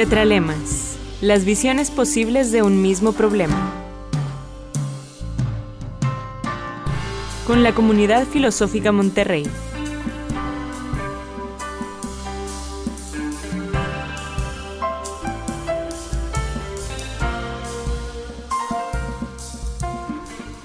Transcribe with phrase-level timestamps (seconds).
[0.00, 0.96] Tetralemas.
[1.20, 3.70] Las visiones posibles de un mismo problema.
[7.46, 9.46] Con la comunidad filosófica Monterrey.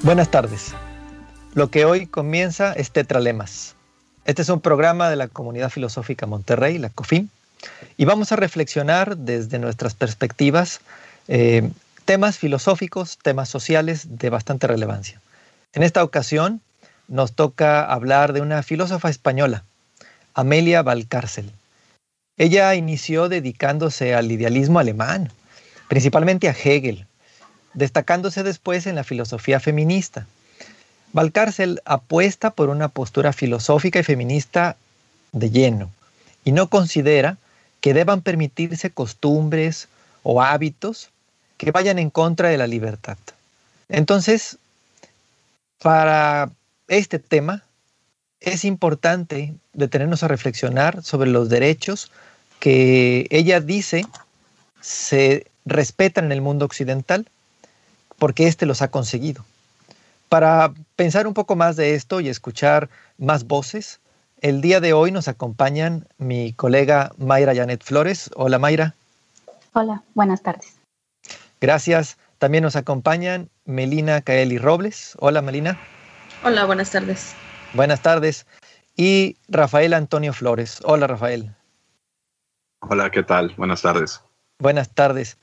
[0.01, 0.73] Buenas tardes.
[1.53, 3.75] Lo que hoy comienza es Tetralemas.
[4.23, 7.27] Este es un programa de la Comunidad Filosófica Monterrey, la COFIM,
[7.97, 10.81] y vamos a reflexionar desde nuestras perspectivas
[11.27, 11.69] eh,
[12.05, 15.21] temas filosóficos, temas sociales de bastante relevancia.
[15.73, 16.61] En esta ocasión
[17.07, 19.63] nos toca hablar de una filósofa española,
[20.33, 21.51] Amelia Valcárcel.
[22.37, 25.31] Ella inició dedicándose al idealismo alemán,
[25.87, 27.07] principalmente a Hegel,
[27.73, 30.27] destacándose después en la filosofía feminista.
[31.13, 34.75] Valcárcel apuesta por una postura filosófica y feminista
[35.31, 35.91] de lleno
[36.43, 37.37] y no considera
[37.85, 39.89] que deban permitirse costumbres
[40.23, 41.11] o hábitos
[41.57, 43.15] que vayan en contra de la libertad.
[43.89, 44.57] Entonces,
[45.83, 46.49] para
[46.87, 47.61] este tema
[48.39, 52.11] es importante detenernos a reflexionar sobre los derechos
[52.59, 54.07] que ella dice
[54.81, 57.27] se respetan en el mundo occidental
[58.17, 59.45] porque éste los ha conseguido.
[60.27, 62.89] Para pensar un poco más de esto y escuchar
[63.19, 63.99] más voces,
[64.45, 68.29] el día de hoy nos acompañan mi colega Mayra Janet Flores.
[68.35, 68.93] Hola Mayra.
[69.73, 70.75] Hola, buenas tardes.
[71.59, 72.19] Gracias.
[72.37, 75.17] También nos acompañan Melina Kaeli Robles.
[75.19, 75.79] Hola Melina.
[76.43, 77.33] Hola, buenas tardes.
[77.73, 78.45] Buenas tardes.
[78.95, 80.79] Y Rafael Antonio Flores.
[80.83, 81.51] Hola Rafael.
[82.81, 83.51] Hola, ¿qué tal?
[83.57, 84.21] Buenas tardes.
[84.59, 85.39] Buenas tardes.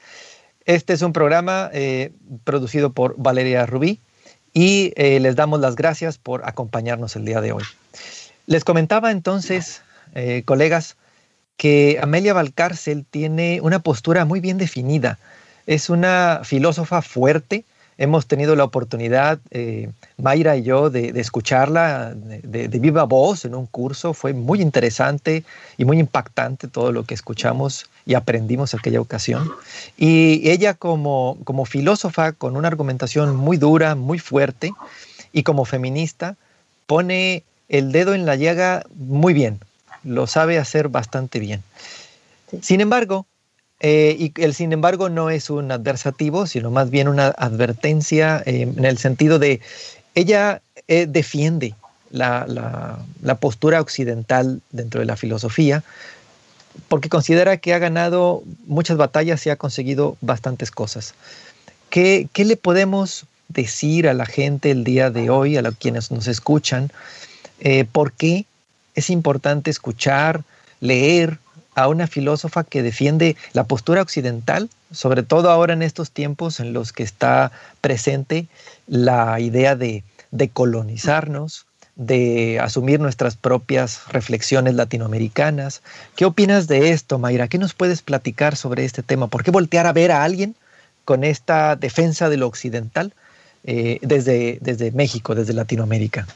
[0.65, 2.13] Este es un programa eh,
[2.45, 3.99] producido por Valeria Rubí
[4.53, 7.65] y eh, les damos las gracias por acompañarnos el día de hoy.
[8.47, 9.83] Les comentaba entonces,
[10.15, 10.97] eh, colegas,
[11.57, 15.19] que Amelia Valcárcel tiene una postura muy bien definida.
[15.67, 17.65] Es una filósofa fuerte,
[17.99, 23.67] hemos tenido la oportunidad, eh, Mayra y yo, de, escucharla de, viva voz en un
[23.67, 24.13] curso.
[24.13, 25.45] Fue muy interesante
[25.77, 29.53] y muy impactante todo lo que escuchamos y aprendimos aquella ocasión.
[29.97, 34.73] Y ella como, como filósofa, con una argumentación muy dura, muy fuerte,
[35.33, 36.37] y como feminista,
[36.87, 39.61] pone el dedo en la llaga muy bien.
[40.05, 41.63] Lo sabe hacer bastante bien.
[42.61, 43.27] Sin embargo,
[43.81, 48.63] eh, y el sin embargo no es un adversativo, sino más bien una advertencia eh,
[48.63, 49.61] en el sentido de
[50.15, 51.75] ella eh, defiende
[52.11, 52.99] la,
[53.41, 55.83] postura occidental dentro de la filosofía,
[56.89, 61.15] porque considera que ha ganado muchas batallas y ha conseguido bastantes cosas.
[61.91, 66.11] ¿Qué, qué le podemos decir a la gente el día de hoy, a los quienes
[66.11, 66.93] nos escuchan?
[67.93, 68.45] ¿Por qué
[68.95, 70.43] es importante escuchar,
[70.81, 71.39] leer,
[71.75, 76.73] a una filósofa que defiende la postura occidental, sobre todo ahora en estos tiempos en
[76.73, 77.51] los que está
[77.81, 78.47] presente
[78.87, 80.05] la idea de,
[80.53, 85.83] colonizarnos, de asumir nuestras propias reflexiones latinoamericanas.
[86.15, 87.49] ¿Qué opinas de esto, Mayra?
[87.49, 89.29] ¿Qué nos puedes platicar sobre este tema?
[89.29, 90.55] ¿Por qué voltear a ver a alguien
[91.05, 93.13] con esta defensa de lo occidental
[93.65, 96.27] eh, desde México, desde Latinoamérica?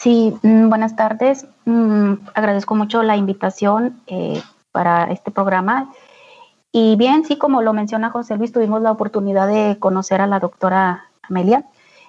[0.00, 1.46] Sí, mm, buenas tardes.
[1.66, 4.40] Mm, agradezco mucho la invitación eh,
[4.72, 5.92] para este programa.
[6.72, 10.40] Y bien, sí, como lo menciona José Luis, tuvimos la oportunidad de conocer a la
[10.40, 11.66] doctora Amelia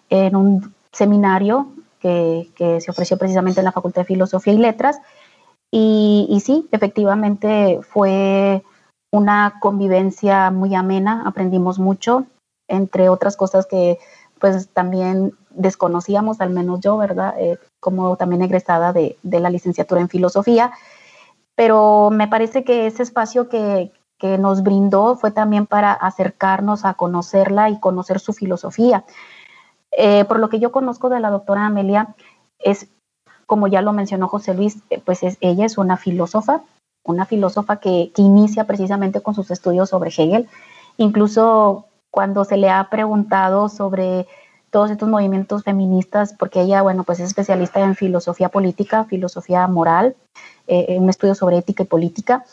[0.10, 1.68] en un seminario
[2.00, 5.02] que, se ofreció precisamente en la Facultad de Filosofía y Letras.
[5.70, 8.64] Y, sí, efectivamente fue
[9.12, 12.26] una convivencia muy amena, aprendimos mucho,
[12.70, 14.00] entre otras cosas que
[14.40, 17.36] pues también desconocíamos, al menos yo, ¿verdad?
[17.38, 20.72] Eh, como también egresada de, la licenciatura en filosofía.
[21.56, 23.92] Pero me parece que ese espacio que,
[24.38, 29.04] nos brindó fue también para acercarnos a conocerla y conocer su filosofía.
[29.98, 32.14] Eh, por lo que yo conozco de la doctora Amelia,
[32.60, 32.88] es,
[33.48, 36.62] como ya lo mencionó José Luis, eh, pues ella es una filósofa,
[37.04, 40.48] una filósofa que, que, inicia precisamente con sus estudios sobre Hegel.
[40.98, 44.28] Incluso cuando se le ha preguntado sobre
[44.72, 50.16] todos estos movimientos feministas, porque ella, bueno, pues es especialista en filosofía política, filosofía moral,
[50.68, 52.46] eh, un estudio sobre ética y política.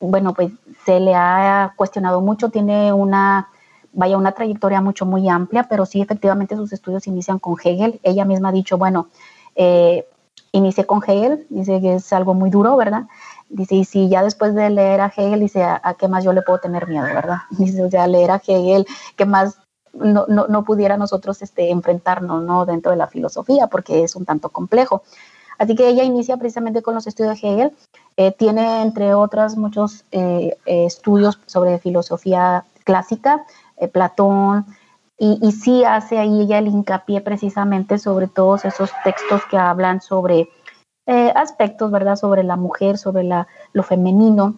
[0.00, 0.52] Bueno, pues
[0.84, 3.48] se le ha cuestionado mucho, tiene una,
[3.92, 8.00] vaya, una trayectoria mucho, muy amplia, pero sí, efectivamente sus estudios inician con Hegel.
[8.02, 9.06] Ella misma ha dicho, bueno,
[9.54, 10.06] eh,
[10.50, 13.04] inicié con Hegel, dice que es algo muy duro, ¿verdad?
[13.48, 16.42] Dice, y si ya después de leer a Hegel, dice, ¿a, qué más yo le
[16.42, 17.38] puedo tener miedo, verdad?
[17.50, 18.86] Dice, o sea, leer a Hegel,
[19.16, 19.58] ¿qué más
[19.94, 22.66] no, no, no pudiera nosotros este, enfrentarnos ¿no?
[22.66, 25.02] dentro de la filosofía, porque es un tanto complejo.
[25.58, 27.72] Así que ella inicia precisamente con los estudios de Hegel.
[28.16, 33.44] Eh, tiene, entre otras, muchos eh, estudios sobre filosofía clásica,
[33.92, 34.66] Platón,
[35.18, 40.00] y, y, sí hace ahí ella el hincapié precisamente sobre todos esos textos que hablan
[40.00, 40.48] sobre
[41.06, 44.54] aspectos, ¿verdad?, sobre la mujer, sobre la, lo femenino.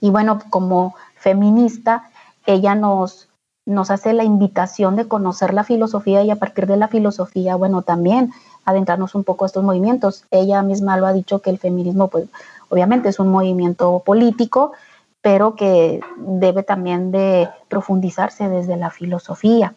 [0.00, 2.10] Y bueno, como feminista,
[2.46, 3.27] ella nos,
[3.68, 7.82] nos hace la invitación de conocer la filosofía y a partir de la filosofía, bueno,
[7.82, 8.32] también
[8.64, 10.24] adentrarnos un poco a estos movimientos.
[10.30, 12.28] Ella misma lo ha dicho que el feminismo, pues
[12.70, 14.72] obviamente es un movimiento político,
[15.20, 19.74] pero que debe también de profundizarse desde la filosofía.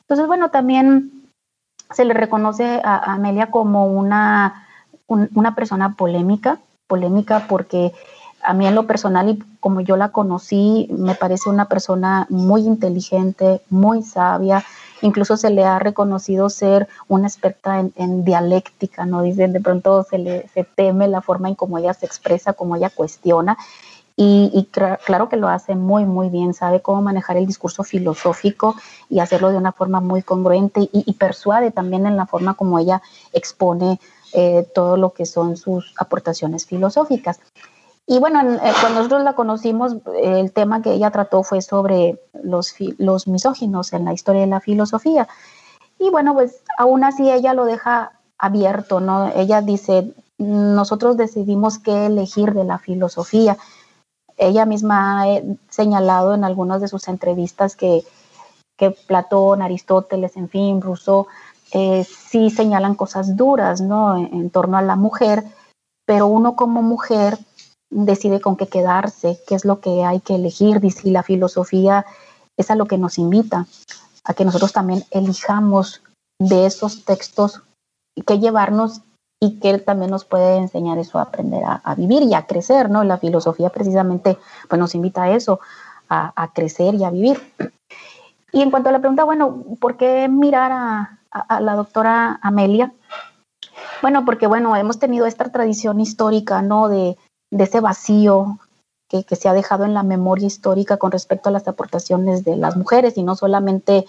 [0.00, 1.30] Entonces, bueno, también
[1.90, 4.66] se le reconoce a Amelia como una,
[5.06, 7.92] una persona polémica, polémica porque
[8.48, 12.62] a mí en lo personal y como yo la conocí, me parece una persona muy
[12.62, 14.64] inteligente, muy sabia,
[15.02, 19.20] incluso se le ha reconocido ser una experta en, dialéctica, ¿no?
[19.20, 22.74] Dicen, de pronto se le se teme la forma en cómo ella se expresa, cómo
[22.74, 23.58] ella cuestiona.
[24.16, 28.74] Y, claro que lo hace muy, muy bien, sabe cómo manejar el discurso filosófico
[29.10, 33.02] y hacerlo de una forma muy congruente y, persuade también en la forma como ella
[33.34, 34.00] expone
[34.32, 37.40] eh, todo lo que son sus aportaciones filosóficas.
[38.10, 42.74] Y bueno, eh, cuando nosotros la conocimos, el tema que ella trató fue sobre los,
[42.96, 45.28] los misóginos en la historia de la filosofía.
[45.98, 49.30] Y bueno, pues aún así ella lo deja abierto, ¿no?
[49.36, 53.58] Ella dice, nosotros decidimos qué elegir de la filosofía.
[54.38, 58.04] Ella misma ha eh, señalado en algunas de sus entrevistas que,
[58.78, 61.26] que Platón, Aristóteles, en fin, Rousseau,
[61.72, 64.16] eh, sí señalan cosas duras, ¿no?
[64.16, 65.44] en torno a la mujer,
[66.06, 67.36] pero uno como mujer
[67.90, 72.06] decide con qué quedarse, qué es lo que hay que elegir, y la filosofía
[72.56, 73.66] es a lo que nos invita,
[74.24, 76.02] a que nosotros también elijamos
[76.40, 77.62] de esos textos
[78.26, 79.02] que llevarnos
[79.40, 82.90] y que él también nos puede enseñar eso a aprender a, vivir y a crecer,
[82.90, 83.04] ¿no?
[83.04, 84.36] La filosofía precisamente
[84.68, 85.60] pues nos invita a eso,
[86.08, 87.40] a, crecer y a vivir.
[88.50, 92.92] Y en cuanto a la pregunta, bueno, ¿por qué mirar a, a la doctora Amelia?
[94.02, 96.88] Bueno, porque bueno, hemos tenido esta tradición histórica, ¿no?
[96.88, 97.16] De,
[97.50, 98.58] de ese vacío
[99.08, 102.76] que, se ha dejado en la memoria histórica con respecto a las aportaciones de las
[102.76, 104.04] mujeres y no solamente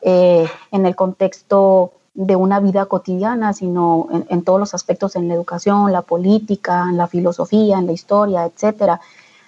[0.00, 5.34] eh, en el contexto de una vida cotidiana, sino en, todos los aspectos, en la
[5.34, 9.00] educación, la política, en la filosofía, en la historia, etcétera.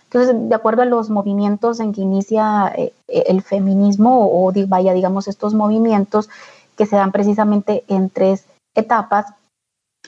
[0.04, 5.28] Entonces, de acuerdo a los movimientos en que inicia eh, el feminismo, o, vaya, digamos,
[5.28, 6.28] estos movimientos
[6.76, 9.26] que se dan precisamente en tres etapas,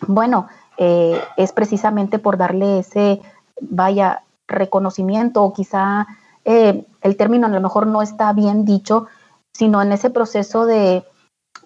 [0.07, 0.49] bueno,
[0.79, 3.21] eh, es precisamente por darle ese,
[3.61, 6.07] vaya, reconocimiento o quizá
[6.45, 9.07] eh, el término a lo mejor no está bien dicho,
[9.53, 11.05] sino en ese proceso de,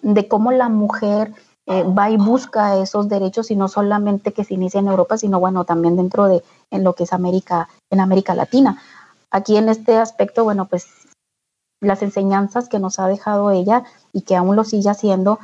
[0.01, 1.31] de cómo la mujer
[1.65, 5.39] eh, va y busca esos derechos y no solamente que se inicia en Europa, sino
[5.39, 8.81] bueno, también dentro de en lo que es América, en América Latina.
[9.31, 10.87] Aquí en este aspecto, bueno, pues
[11.79, 15.39] las enseñanzas que nos ha dejado ella y que aún lo sigue haciendo,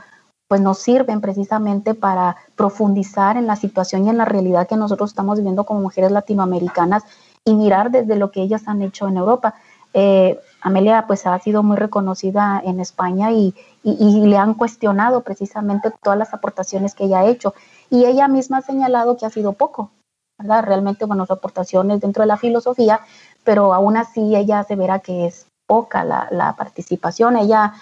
[0.49, 5.11] pues nos sirven precisamente para profundizar en la situación y en la realidad que nosotros
[5.11, 7.03] estamos viviendo como mujeres latinoamericanas
[7.45, 9.53] y mirar desde lo que ellas han hecho en Europa.
[9.93, 13.53] Eh, Amelia pues ha sido muy reconocida en España y,
[13.83, 17.53] le han cuestionado precisamente todas las aportaciones que ella ha hecho
[17.89, 19.91] y ella misma ha señalado que ha sido poco,
[20.39, 20.63] ¿verdad?
[20.65, 23.01] Realmente, bueno, sus aportaciones dentro de la filosofía,
[23.43, 27.37] pero aún así ella se verá que es poca la, la participación.
[27.37, 27.73] Ella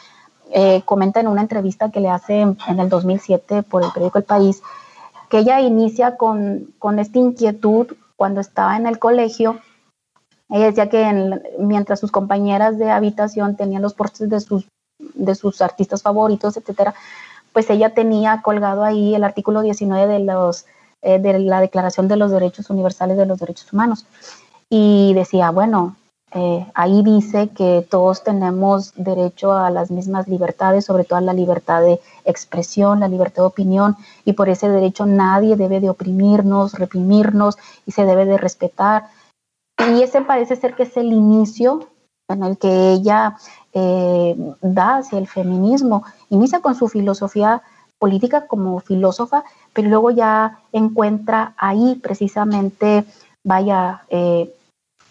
[0.51, 4.23] eh, comenta en una entrevista que le hace en el 2007 por el periódico El
[4.23, 4.61] País,
[5.29, 9.59] que ella inicia con, con esta inquietud cuando estaba en el colegio.
[10.49, 14.67] Ella decía que mientras sus compañeras de habitación tenían los portes de sus,
[14.99, 16.93] de sus artistas favoritos, etcétera,
[17.51, 20.65] pues ella tenía colgado ahí el artículo 19 de, los,
[21.01, 24.05] eh, de la Declaración de los Derechos Universales de los Derechos Humanos.
[24.69, 25.95] Y decía, bueno,
[26.33, 31.33] eh, ahí dice que todos tenemos derecho a las mismas libertades, sobre todo a la
[31.33, 36.73] libertad de expresión, la libertad de opinión, y por ese derecho nadie debe de oprimirnos,
[36.73, 39.07] reprimirnos y se debe de respetar.
[39.79, 41.87] Y ese parece ser que es el inicio
[42.27, 43.37] en el que ella
[43.73, 46.03] eh, da hacia el feminismo.
[46.29, 47.61] Inicia con su filosofía
[47.99, 49.43] política como filósofa,
[49.73, 53.05] pero luego ya encuentra ahí precisamente,
[53.43, 54.53] vaya, eh,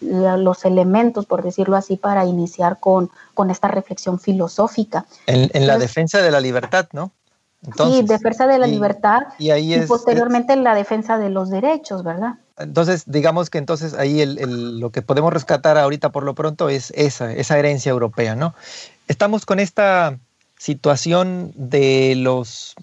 [0.01, 5.05] los elementos, por decirlo así, para iniciar con, con esta reflexión filosófica.
[5.25, 7.11] En, la defensa de la libertad, ¿no?
[7.75, 12.35] sí, defensa de la libertad y, ahí posteriormente en la defensa de los derechos, ¿verdad?
[12.57, 16.91] Entonces, digamos que entonces ahí el, lo que podemos rescatar ahorita por lo pronto es
[16.95, 18.53] esa, esa herencia europea, ¿no?
[19.07, 20.17] Estamos con esta
[20.57, 22.75] situación de los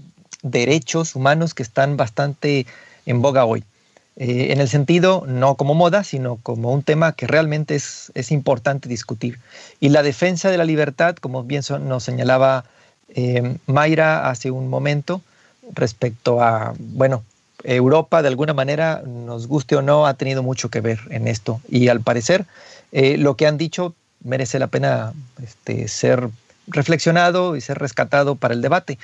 [0.42, 2.66] derechos humanos que están bastante
[3.06, 3.64] en boga hoy.
[4.16, 8.30] Eh, en el sentido no como moda, sino como un tema que realmente es, es
[8.30, 9.40] importante discutir.
[9.80, 12.64] Y la defensa de la libertad, como bien nos señalaba
[13.08, 15.20] eh, Mayra hace un momento,
[15.72, 17.24] respecto a, bueno,
[17.64, 21.60] Europa de alguna manera, nos guste o no, ha tenido mucho que ver en esto.
[21.68, 22.44] Y al parecer,
[22.92, 26.28] eh, lo que han dicho merece la pena este, ser
[26.68, 28.98] reflexionado y ser rescatado para el debate.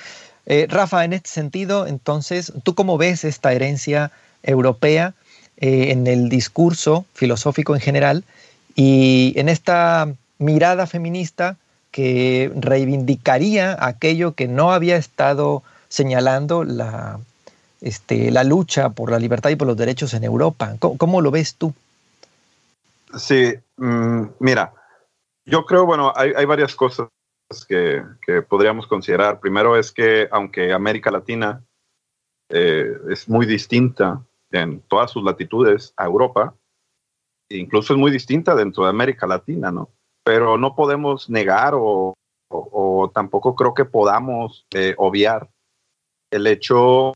[0.68, 4.10] Rafa, en este sentido, entonces, ¿tú cómo ves esta herencia
[4.42, 5.14] europea
[5.56, 8.24] eh, en el discurso filosófico en general
[8.74, 11.56] y en esta mirada feminista
[11.90, 17.20] que reivindicaría aquello que no había estado señalando la,
[17.80, 20.76] este, la lucha por la libertad y por los derechos en Europa.
[20.78, 21.74] ¿Cómo, lo ves tú?
[23.16, 24.72] Sí, mm, mira,
[25.44, 27.08] yo creo, bueno, hay, hay varias cosas
[27.68, 29.40] que, que, podríamos considerar.
[29.40, 31.62] Primero es que aunque América Latina
[32.48, 36.54] eh, es muy distinta en todas sus latitudes a Europa,
[37.48, 39.90] incluso es muy distinta dentro de América Latina, ¿no?
[40.24, 42.14] Pero no podemos negar o,
[43.14, 45.48] tampoco creo que podamos eh, obviar
[46.30, 47.12] el hecho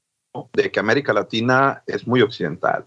[0.53, 2.87] de que América Latina es muy occidental.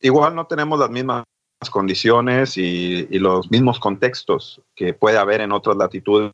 [0.00, 1.24] Igual no tenemos las mismas
[1.70, 6.32] condiciones y, y, los mismos contextos que puede haber en otras latitudes,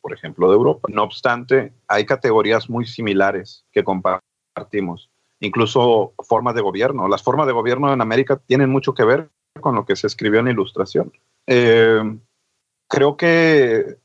[0.00, 0.88] por ejemplo, de Europa.
[0.90, 5.10] No obstante, hay categorías muy similares que compartimos
[5.40, 7.08] incluso formas de gobierno.
[7.08, 10.40] Las formas de gobierno en América tienen mucho que ver con lo que se escribió
[10.40, 11.12] en Ilustración.
[11.46, 12.02] Eh,
[12.88, 13.98] creo que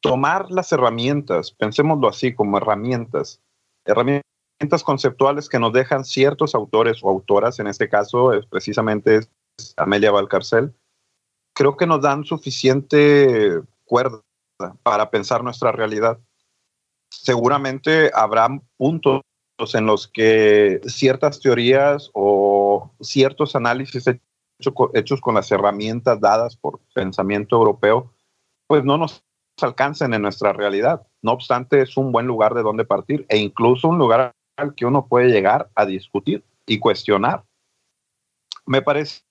[0.00, 3.40] tomar las herramientas, pensémoslo así, como herramientas,
[3.84, 4.22] herramientas
[4.84, 9.20] conceptuales que nos dejan ciertos autores o autoras, en este caso es precisamente
[9.76, 10.72] Amelia Valcarcel,
[11.54, 14.22] creo que nos dan suficiente cuerda
[14.82, 16.18] para pensar nuestra realidad.
[17.10, 19.22] Seguramente habrá puntos
[19.74, 24.04] en los que ciertas teorías o ciertos análisis
[24.94, 28.12] hechos con las herramientas dadas por pensamiento europeo,
[28.66, 29.24] pues no nos
[29.60, 31.06] alcancen en nuestra realidad.
[31.22, 34.86] No obstante, es un buen lugar de donde partir e incluso un lugar al que
[34.86, 37.44] uno puede llegar a discutir y cuestionar.
[38.64, 39.22] Me parece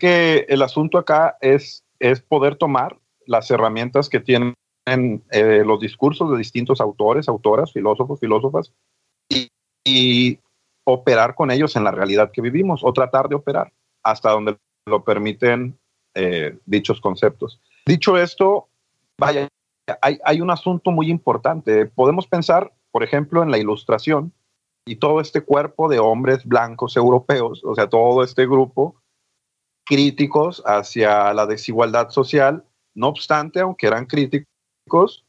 [0.00, 4.54] que el asunto acá es, es poder tomar las herramientas que tienen
[4.86, 8.72] eh, los discursos de distintos autores, autoras, filósofos, filósofas,
[9.86, 10.38] y,
[10.88, 13.72] operar con ellos en la realidad que vivimos o tratar de operar
[14.04, 15.76] hasta donde lo permiten
[16.14, 17.60] eh, dichos conceptos.
[17.84, 18.68] Dicho esto,
[19.18, 19.48] vaya,
[20.00, 21.86] hay, hay un asunto muy importante.
[21.86, 24.32] Podemos pensar, por ejemplo, en la ilustración
[24.86, 28.94] y todo este cuerpo de hombres blancos europeos, o sea, todo este grupo
[29.84, 32.64] críticos hacia la desigualdad social,
[32.94, 35.24] no obstante, aunque eran críticos,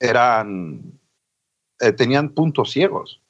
[0.00, 0.98] eran,
[1.80, 3.20] eh, tenían puntos ciegos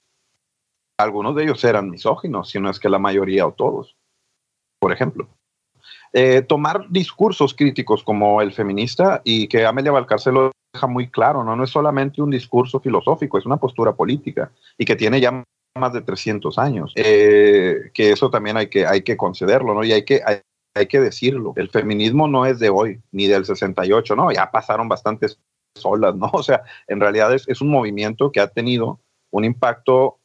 [0.98, 3.96] algunos de ellos eran misóginos, si no es que la mayoría o todos,
[4.80, 5.28] por ejemplo.
[6.12, 11.42] Eh, tomar discursos críticos como el feminista y que Amelia Valcárcel lo deja muy claro,
[11.42, 11.56] ¿no?
[11.56, 15.42] no es solamente un discurso filosófico, es una postura política y que tiene ya
[15.76, 19.82] más de 300 años, eh, que eso también hay que, hay que concederlo, ¿no?
[19.82, 20.36] Y hay que, hay,
[20.76, 24.30] hay, que decirlo, el feminismo no es de hoy, ni del 68, ¿no?
[24.30, 25.40] Ya pasaron bastantes
[25.82, 26.30] olas, ¿no?
[26.32, 29.00] O sea, en realidad es, es un movimiento que ha tenido
[29.32, 30.20] un impacto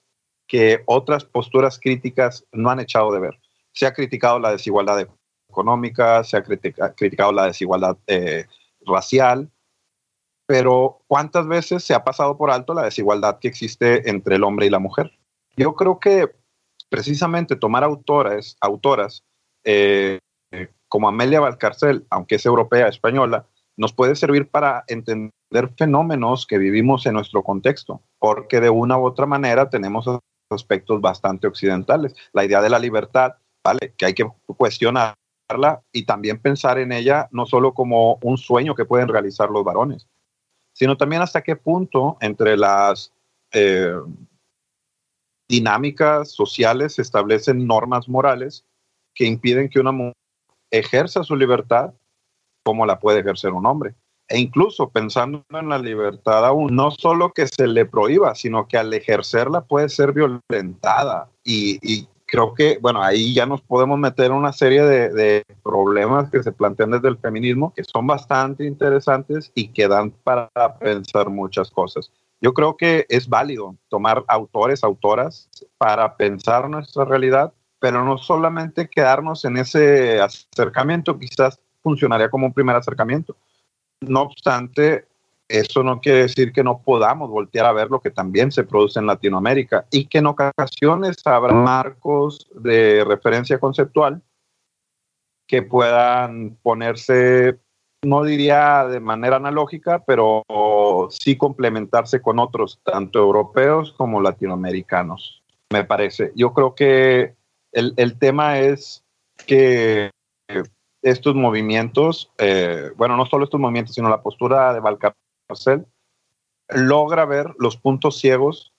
[0.50, 3.40] que otras posturas críticas no han echado de ver.
[3.72, 5.08] Se ha criticado la desigualdad
[5.48, 8.46] económica, se ha criticado la desigualdad eh,
[8.82, 9.50] racial,
[10.48, 14.66] pero ¿cuántas veces se ha pasado por alto la desigualdad que existe entre el hombre
[14.66, 15.12] y la mujer?
[15.56, 16.32] Yo creo que
[16.90, 19.24] precisamente tomar autoras, autoras
[19.64, 20.20] eh,
[20.88, 23.46] como Amelia Valcarcel, aunque es europea, española,
[23.78, 25.32] nos puede servir para entender
[25.78, 30.08] fenómenos que vivimos en nuestro contexto, porque de una u otra manera tenemos
[30.50, 32.16] aspectos bastante occidentales.
[32.34, 33.94] La idea de la libertad, ¿vale?
[33.98, 35.16] Que hay que cuestionarla
[35.92, 40.08] y también pensar en ella no solo como un sueño que pueden realizar los varones,
[40.74, 43.14] sino también hasta qué punto entre las
[43.52, 43.96] eh,
[45.48, 48.66] dinámicas sociales se establecen normas morales
[49.16, 50.14] que impiden que una mujer
[50.72, 51.94] ejerza su libertad
[52.64, 53.96] como la puede ejercer un hombre
[54.30, 58.78] e incluso pensando en la libertad aún, no solo que se le prohíba, sino que
[58.78, 61.30] al ejercerla puede ser violentada.
[61.44, 66.30] Y, creo que, bueno, ahí ya nos podemos meter en una serie de, de, problemas
[66.30, 70.48] que se plantean desde el feminismo, que son bastante interesantes y que dan para
[70.80, 72.12] pensar muchas cosas.
[72.40, 78.90] Yo creo que es válido tomar autores, autoras, para pensar nuestra realidad, pero no solamente
[78.90, 83.36] quedarnos en ese acercamiento, quizás funcionaría como un primer acercamiento,
[84.02, 85.08] no obstante,
[85.48, 89.00] eso no quiere decir que no podamos voltear a ver lo que también se produce
[89.00, 94.22] en Latinoamérica y que en ocasiones habrá marcos de referencia conceptual
[95.48, 97.58] que puedan ponerse,
[98.04, 100.44] no diría de manera analógica, pero
[101.10, 105.42] sí complementarse con otros, tanto europeos como latinoamericanos,
[105.72, 106.32] me parece.
[106.36, 107.34] Yo creo que
[107.72, 109.04] el, el tema es
[109.48, 110.12] que
[111.02, 115.86] estos movimientos, eh, bueno, no solo estos movimientos, sino la postura de Valcarcel,
[116.70, 118.74] logra ver los puntos ciegos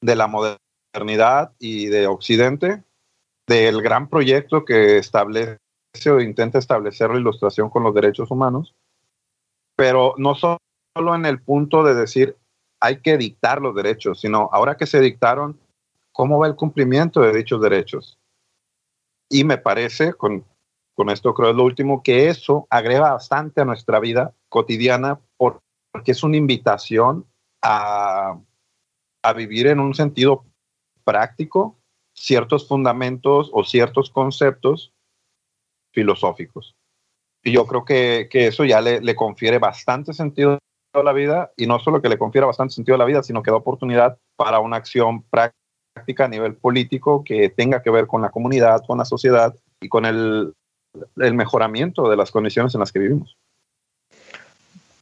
[0.00, 2.82] de la modernidad y de Occidente,
[3.46, 5.58] del gran proyecto que establece
[6.10, 8.74] o intenta establecer la ilustración con los derechos humanos,
[9.76, 10.58] pero no solo
[11.14, 12.36] en el punto de decir
[12.80, 15.58] hay que dictar los derechos, sino ahora que se dictaron,
[16.12, 18.18] ¿cómo va el cumplimiento de dichos derechos?
[19.30, 20.44] Y me parece, con,
[20.94, 26.12] con esto creo es lo último, que eso agrega bastante a nuestra vida cotidiana porque
[26.12, 27.26] es una invitación
[27.62, 28.38] a,
[29.22, 30.44] a vivir en un sentido
[31.04, 31.76] práctico
[32.14, 34.92] ciertos fundamentos o ciertos conceptos
[35.92, 36.76] filosóficos.
[37.42, 40.58] Y yo creo que, que eso ya le, le, confiere bastante sentido
[40.94, 43.42] a la vida y no solo que le confiera bastante sentido a la vida, sino
[43.42, 48.22] que da oportunidad para una acción práctica a nivel político que tenga que ver con
[48.22, 50.54] la comunidad, con la sociedad y con el,
[51.16, 53.36] el mejoramiento de las condiciones en las que vivimos.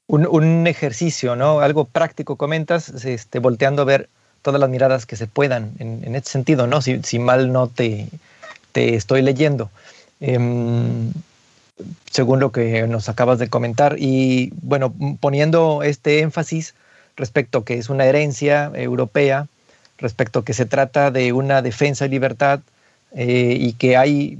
[0.07, 1.61] Un, un, ejercicio, ¿no?
[1.61, 4.09] Algo práctico, comentas, este, volteando a ver
[4.43, 6.83] todas las miradas que se puedan en, en este sentido, ¿no?
[6.83, 8.09] Si, si, mal no te,
[8.73, 9.71] te estoy leyendo.
[10.21, 10.39] Eh,
[12.11, 13.97] según lo que nos acabas de comentar.
[13.99, 16.75] Y bueno, poniendo este énfasis
[17.17, 19.47] respecto que es una herencia europea,
[19.99, 22.61] respecto que se trata de una defensa y libertad
[23.13, 24.39] eh, y que hay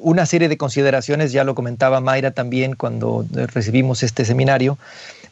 [0.00, 4.78] una serie de consideraciones, ya lo comentaba Mayra también cuando recibimos este seminario,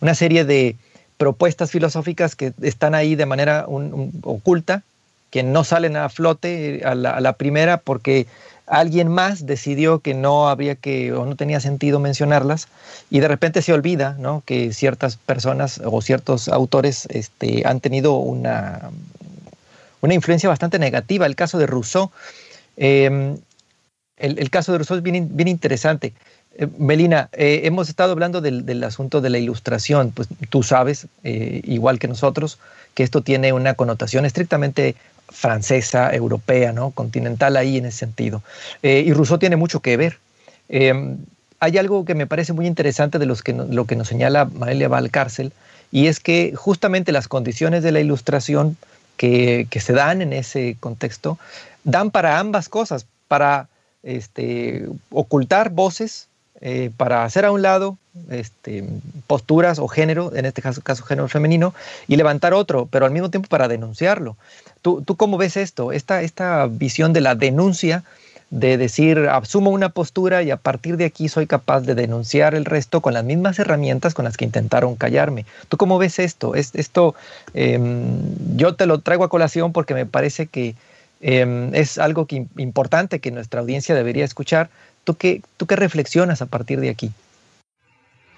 [0.00, 0.76] una serie de
[1.16, 4.83] propuestas filosóficas que están ahí de manera un, oculta,
[5.30, 8.26] que no salen a flote a la, a la, primera porque
[8.66, 12.68] alguien más decidió que no habría que o no tenía sentido mencionarlas
[13.11, 14.42] y de repente se olvida ¿no?
[14.47, 18.91] que ciertas personas o ciertos autores este, han tenido una,
[20.00, 21.26] una influencia bastante negativa.
[21.26, 22.10] El caso de Rousseau
[22.76, 23.36] eh,
[24.25, 26.13] el, caso de Rousseau es bien, interesante.
[26.56, 31.60] Eh, Melina, eh, hemos estado hablando del, asunto de la ilustración, pues tú sabes, eh,
[31.65, 32.58] igual que nosotros,
[32.95, 34.95] que esto tiene una connotación estrictamente
[35.28, 36.91] francesa, europea, ¿no?
[36.91, 38.43] continental ahí en ese sentido.
[38.82, 40.19] Y Rousseau tiene mucho que ver.
[40.69, 45.52] hay algo que me parece muy interesante de lo que nos señala Maelia Valcárcel,
[45.91, 48.76] y es que justamente las condiciones de la ilustración
[49.17, 51.39] que, que se dan en ese contexto
[51.84, 53.69] dan para ambas cosas, para
[54.04, 56.28] este, ocultar voces,
[56.60, 57.99] eh, para hacer a un lado
[58.30, 58.84] este,
[59.26, 61.75] posturas o género, en este caso, género femenino,
[62.06, 64.36] y levantar otro, pero al mismo tiempo para denunciarlo.
[64.80, 65.93] ¿Tú, tú cómo ves esto?
[65.93, 68.04] Esta, esta visión de la denuncia,
[68.50, 72.64] de decir, asumo una postura y a partir de aquí soy capaz de denunciar el
[72.64, 75.45] resto con las mismas herramientas con las que intentaron callarme.
[75.69, 76.54] ¿Tú cómo ves esto?
[76.54, 77.17] Es, esto
[77.54, 77.80] eh,
[78.54, 80.76] yo te lo traigo a colación porque me parece que
[81.25, 84.69] eh, es algo que, importante que nuestra audiencia debería escuchar.
[85.04, 87.10] ¿Tú qué, ¿Tú qué reflexionas a partir de aquí?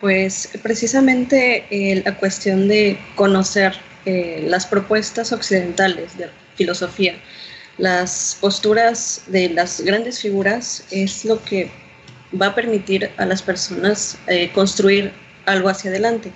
[0.00, 7.14] Pues precisamente eh, la cuestión de conocer eh, las propuestas occidentales de filosofía,
[7.78, 11.70] las posturas de las grandes figuras es lo que
[12.40, 15.12] va a permitir a las personas eh, construir
[15.46, 16.30] algo hacia adelante.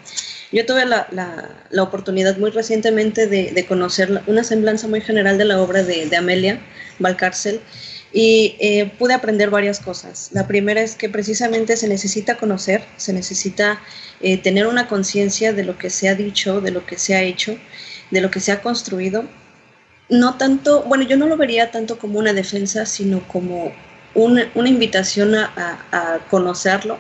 [0.53, 5.39] Yo tuve la, la, la oportunidad muy recientemente de, de, conocer una semblanza muy general
[5.39, 6.61] de la obra de, de Amelia
[6.99, 7.61] Valcárcel
[8.13, 10.31] y eh, pude aprender varias cosas.
[10.33, 13.81] La primera es que precisamente se necesita conocer, se necesita
[14.21, 17.23] eh, tener una conciencia de lo que se ha dicho, de lo que se ha
[17.23, 17.57] hecho,
[18.11, 19.25] de lo que se ha construido.
[20.09, 23.73] No tanto, bueno, yo no lo vería tanto como una defensa, sino como
[24.15, 25.53] una, una invitación a,
[25.93, 26.99] a, a conocerlo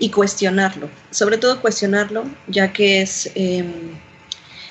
[0.00, 3.64] y cuestionarlo, sobre todo cuestionarlo, ya que es, eh,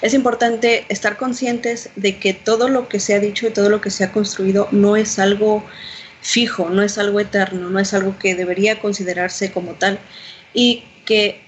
[0.02, 3.80] es importante estar conscientes de que todo lo que se ha dicho y todo lo
[3.80, 5.64] que se ha construido no es algo
[6.22, 10.00] fijo, no es algo eterno, no es algo que debería considerarse como tal
[10.54, 11.40] y que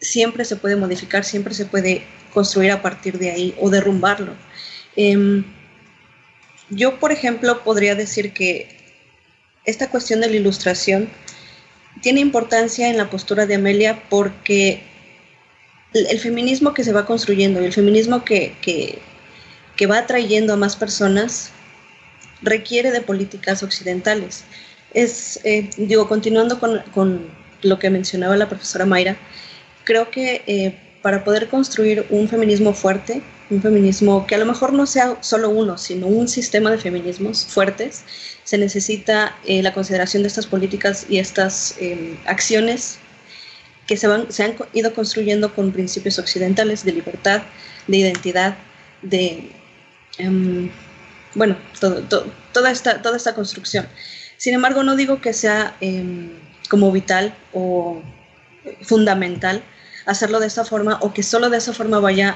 [0.00, 2.02] siempre se puede modificar, siempre se puede
[2.34, 4.32] construir a partir de ahí o derrumbarlo.
[4.96, 5.44] Eh,
[6.70, 8.76] yo, por ejemplo, podría decir que
[9.64, 11.08] esta cuestión de la ilustración
[12.02, 14.82] tiene importancia en la postura de Amelia porque
[15.94, 18.98] el, feminismo que se va construyendo y el feminismo que, que,
[19.76, 21.50] que, va atrayendo a más personas
[22.42, 24.44] requiere de políticas occidentales.
[24.94, 29.16] Es, eh, digo, continuando con, con, lo que mencionaba la profesora Mayra,
[29.82, 34.72] creo que eh, para poder construir un feminismo fuerte, un feminismo que a lo mejor
[34.72, 38.04] no sea solo uno, sino un sistema de feminismos fuertes,
[38.48, 42.98] se necesita eh, la consideración de estas políticas y estas em, acciones
[43.86, 47.42] que se, van, se han ido construyendo con principios occidentales de libertad,
[47.88, 48.56] de identidad,
[49.02, 49.52] de,
[50.16, 50.70] em,
[51.34, 53.86] bueno, toda, esta, toda esta construcción.
[54.38, 56.30] Sin embargo, no digo que sea em,
[56.70, 58.00] como vital o
[58.80, 59.62] fundamental
[60.06, 62.34] hacerlo de esa forma o que solo de esa forma vaya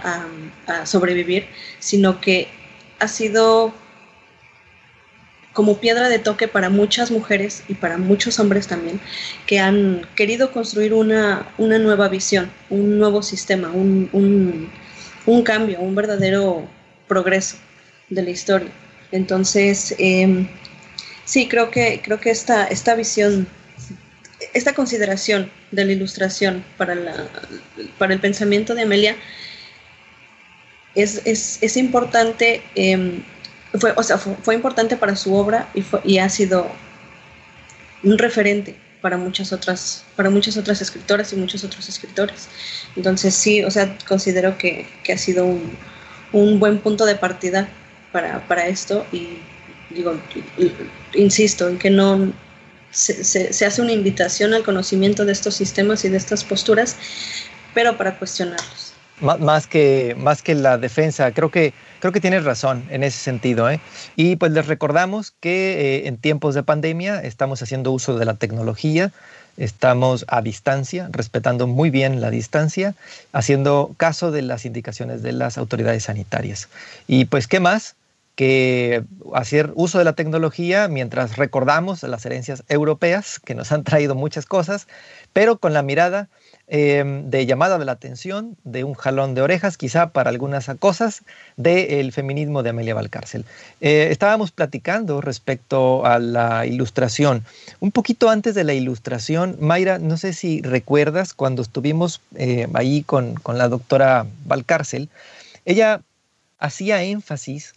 [0.66, 1.46] a, sobrevivir,
[1.78, 2.48] sino que
[2.98, 3.72] ha sido
[5.52, 9.00] como piedra de toque para muchas mujeres y para muchos hombres también,
[9.46, 14.70] que han querido construir una, una nueva visión, un nuevo sistema, un,
[15.44, 16.66] cambio, un verdadero
[17.06, 17.56] progreso
[18.08, 18.70] de la historia.
[19.10, 20.48] Entonces, em,
[21.24, 23.46] sí, creo que, creo que esta, esta visión
[24.54, 27.28] esta consideración de la ilustración para, la,
[27.98, 29.16] para el pensamiento de Amelia
[30.94, 33.22] es, es, es importante, em,
[33.74, 36.70] fue, o sea, fue, importante para su obra y, fue, y ha sido
[38.02, 42.48] un referente para muchas otras, para muchas otras escritoras y muchos otros escritores.
[42.96, 45.76] Entonces sí, o sea, considero que, que ha sido un,
[46.32, 47.68] un, buen punto de partida
[48.12, 49.38] para, para esto y
[49.90, 50.18] digo,
[51.14, 52.32] insisto en que no,
[52.92, 56.96] se, hace una invitación al conocimiento de estos sistemas y de estas posturas,
[57.74, 58.91] pero para cuestionarlos.
[59.22, 63.70] Más que, más que la defensa, creo que, creo que tienes razón en ese sentido.
[63.70, 63.80] ¿eh?
[64.16, 68.34] Y pues les recordamos que eh, en tiempos de pandemia estamos haciendo uso de la
[68.34, 69.12] tecnología,
[69.56, 72.94] estamos a distancia, respetando muy bien la distancia,
[73.32, 76.68] haciendo caso de las indicaciones de las autoridades sanitarias.
[77.06, 77.96] Y pues, ¿qué más?
[78.34, 79.04] que
[79.34, 84.46] hacer uso de la tecnología mientras recordamos las herencias europeas que nos han traído muchas
[84.46, 84.88] cosas,
[85.32, 86.28] pero con la mirada
[86.68, 91.22] em, de llamada de la atención, de un jalón de orejas quizá para algunas cosas
[91.56, 93.44] del feminismo de Amelia Valcárcel.
[93.80, 97.44] Eh, estábamos platicando respecto a la ilustración.
[97.80, 103.02] Un poquito antes de la ilustración, Mayra, no sé si recuerdas cuando estuvimos eh, ahí
[103.02, 105.08] con, con la doctora Valcárcel,
[105.64, 106.00] ella
[106.58, 107.74] hacía énfasis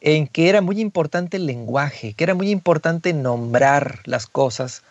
[0.00, 4.82] en que era muy importante el lenguaje, que era muy importante nombrar las cosas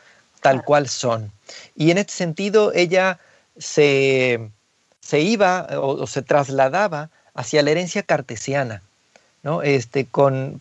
[0.41, 1.31] tal cual son.
[1.75, 3.19] Y en este sentido ella
[3.59, 4.49] se,
[5.11, 8.81] iba o, se trasladaba hacia la herencia cartesiana,
[9.43, 9.61] ¿no?
[9.61, 10.59] este, con,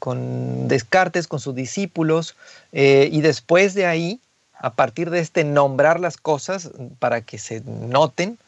[0.68, 2.36] Descartes, con sus discípulos,
[2.72, 4.20] eh, y después de ahí,
[4.60, 8.38] a partir de este nombrar las cosas para que se noten,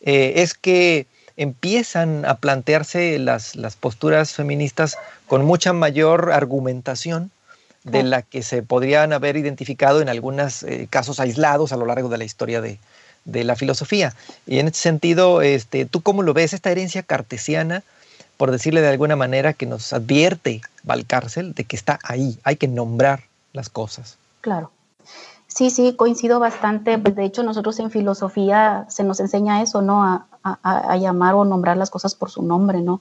[0.00, 7.30] eh, es que empiezan a plantearse las, las posturas feministas con mucha mayor argumentación
[7.84, 12.08] de la que se podrían haber identificado en algunos eh, casos aislados a lo largo
[12.08, 12.78] de la historia de,
[13.26, 14.14] la filosofía.
[14.46, 17.82] Y en este sentido, este, ¿tú cómo lo ves esta herencia cartesiana,
[18.36, 22.68] por decirle de alguna manera, que nos advierte Valcárcel de que está ahí, hay que
[22.68, 24.18] nombrar las cosas?
[24.40, 24.70] Claro.
[25.46, 26.98] Sí, sí, coincido bastante.
[26.98, 30.04] Pues de hecho, nosotros en filosofía se nos enseña eso, ¿no?
[30.04, 33.00] A, a, llamar o nombrar las cosas por su nombre, ¿no?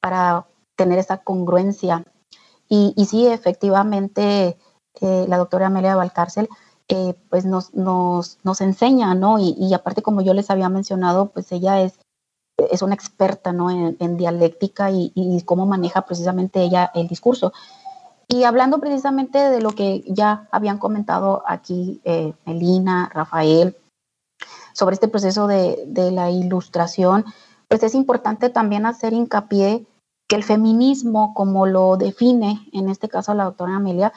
[0.00, 0.44] Para
[0.76, 2.04] tener esa congruencia.
[2.68, 4.56] Y, y sí, efectivamente,
[5.00, 6.48] eh, la doctora Amelia Valcárcel,
[6.88, 9.38] eh, pues nos, nos, nos, enseña, ¿no?
[9.38, 11.98] Y, y, aparte, como yo les había mencionado, pues ella es,
[12.70, 13.70] es una experta, ¿no?
[13.70, 17.52] En, en dialéctica y, y, cómo maneja precisamente ella el discurso.
[18.28, 22.34] Y hablando precisamente de lo que ya habían comentado aquí eh,
[23.12, 23.76] Rafael,
[24.72, 27.24] sobre este proceso de, de, la ilustración,
[27.68, 29.86] pues es importante también hacer hincapié
[30.28, 34.12] que el feminismo, como lo define en este caso la doctora Amelia,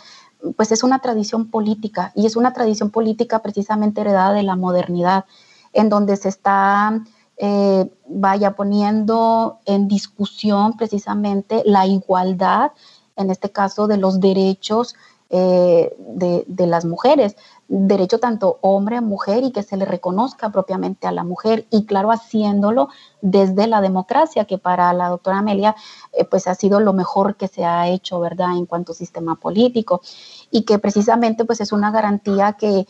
[0.55, 5.25] pues es una tradición política y es una tradición política precisamente heredada de la modernidad,
[5.73, 7.03] en donde se está,
[7.37, 12.71] eh, vaya poniendo en discusión precisamente la igualdad
[13.15, 14.95] en este caso de los derechos
[15.29, 17.35] eh, de, las mujeres,
[17.69, 22.11] derecho tanto hombre, mujer y que se le reconozca propiamente a la mujer y claro,
[22.11, 22.89] haciéndolo
[23.21, 25.75] desde la democracia, que para la doctora Amelia
[26.11, 29.35] eh, pues ha sido lo mejor que se ha hecho, ¿verdad?, en cuanto a sistema
[29.35, 30.01] político
[30.49, 32.87] y que precisamente pues es una garantía que,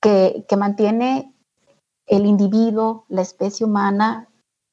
[0.00, 1.34] que, que mantiene
[2.06, 4.28] el individuo, la especie humana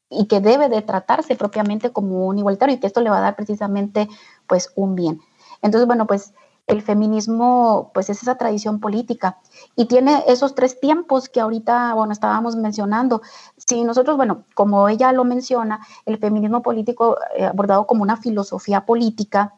[0.09, 3.21] y que debe de tratarse propiamente como un igualitario y que esto le va a
[3.21, 4.09] dar precisamente
[4.47, 5.21] pues un bien.
[5.61, 6.33] Entonces, bueno, pues
[6.67, 9.38] el feminismo pues es esa tradición política
[9.75, 13.21] y tiene esos tres tiempos que ahorita, bueno, estábamos mencionando.
[13.58, 18.86] Si nosotros, bueno, como ella lo menciona, el feminismo político eh, abordado como una filosofía
[18.86, 19.54] política,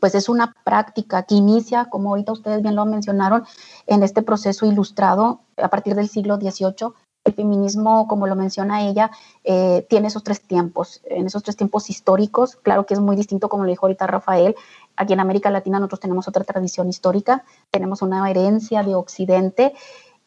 [0.00, 3.44] pues es una práctica que inicia, como ahorita ustedes bien lo mencionaron,
[3.86, 6.94] en este proceso ilustrado a partir del siglo XVIII.
[7.24, 9.10] El feminismo, como lo menciona ella,
[9.44, 13.48] eh, tiene esos tres tiempos, en esos tres tiempos históricos, claro que es muy distinto,
[13.48, 14.54] como lo dijo ahorita Rafael,
[14.96, 19.74] aquí en América Latina nosotros tenemos otra tradición histórica, tenemos una herencia de Occidente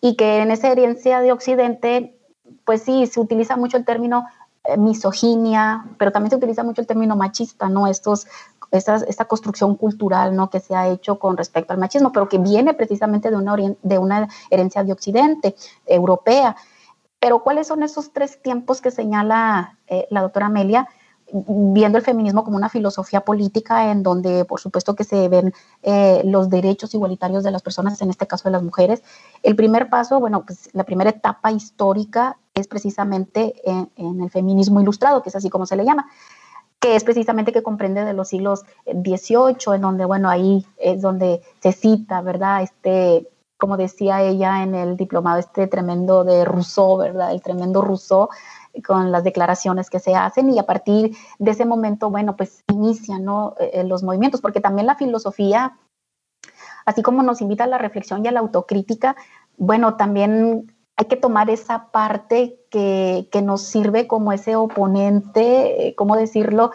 [0.02, 2.16] y que en esa herencia de Occidente,
[2.64, 4.28] pues sí, se utiliza mucho el término
[4.64, 7.88] eh, misoginia, pero también se utiliza mucho el término machista, ¿no?
[7.88, 8.28] Estos
[8.74, 10.50] esta, construcción cultural ¿no?
[10.50, 13.98] que se ha hecho con respecto al machismo, pero que viene precisamente de una, de
[13.98, 16.56] una herencia de Occidente, europea.
[17.24, 20.90] Pero ¿cuáles son esos tres tiempos que señala eh, la doctora Amelia?
[21.32, 26.22] viendo el feminismo como una filosofía política en donde por supuesto que se ven eh,
[26.26, 29.02] los derechos igualitarios de las personas, en este caso de las mujeres.
[29.42, 35.24] El primer paso, bueno, pues la primera etapa histórica es precisamente en el feminismo ilustrado,
[35.24, 36.06] que es así como se le llama
[36.84, 41.42] que es precisamente que comprende de los siglos XVIII, en donde, bueno, ahí es donde
[41.62, 42.62] se cita, ¿verdad?
[42.62, 43.26] Este,
[43.64, 47.32] como decía ella en el diplomado, este tremendo de Rousseau, ¿verdad?
[47.32, 48.28] El tremendo Rousseau
[48.86, 53.24] con las declaraciones que se hacen y a partir de ese momento, bueno, pues inician
[53.24, 53.56] ¿no?
[53.58, 55.78] Eh, eh, los movimientos, porque también la filosofía,
[56.86, 59.16] así como nos invita a la reflexión y a la autocrítica,
[59.56, 66.18] bueno, también hay que tomar esa parte que, nos sirve como ese oponente, eh, ¿cómo
[66.18, 66.72] decirlo?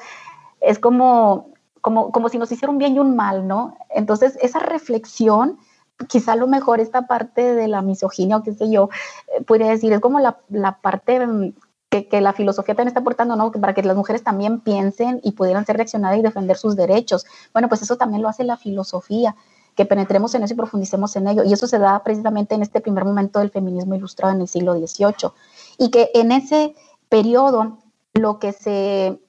[0.62, 1.50] Es como,
[1.82, 3.76] como, como si nos hiciera un bien y un mal, ¿no?
[3.90, 5.58] Entonces, esa reflexión,
[6.06, 8.88] quizá lo mejor esta parte de la misoginia o qué sé yo,
[9.36, 10.38] eh, podría decir, es como la,
[10.80, 11.54] parte mm,
[11.90, 13.50] que, que, la filosofía también está aportando, ¿no?
[13.50, 17.26] Para que las mujeres también piensen y pudieran ser reaccionadas y defender sus derechos.
[17.52, 19.34] Bueno, pues eso también lo hace la filosofía
[19.78, 21.44] que penetremos en eso y profundicemos en ello.
[21.44, 24.74] Y eso se da precisamente en este primer momento del feminismo ilustrado en el siglo
[24.74, 25.30] XVIII.
[25.78, 26.74] Y que en ese
[27.08, 27.78] periodo
[28.12, 29.20] lo que se,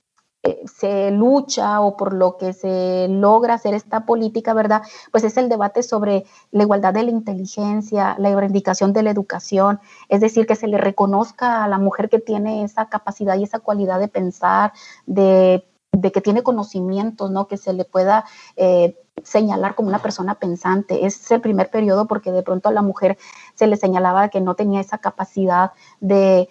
[0.66, 4.84] se lucha o por lo que se logra hacer esta política, ¿verdad?
[5.12, 9.80] Pues es el debate sobre la igualdad de la inteligencia, la reivindicación de la educación,
[10.08, 13.60] es decir, que se le reconozca a la mujer que tiene esa capacidad y esa
[13.60, 14.72] cualidad de pensar,
[15.06, 17.48] de, de que tiene conocimientos, ¿no?
[17.48, 18.26] Que se le pueda...
[18.56, 21.06] Eh, señalar como una persona pensante.
[21.06, 23.18] Es el primer periodo porque de pronto a la mujer
[23.56, 26.50] se le señalaba que no tenía esa capacidad de,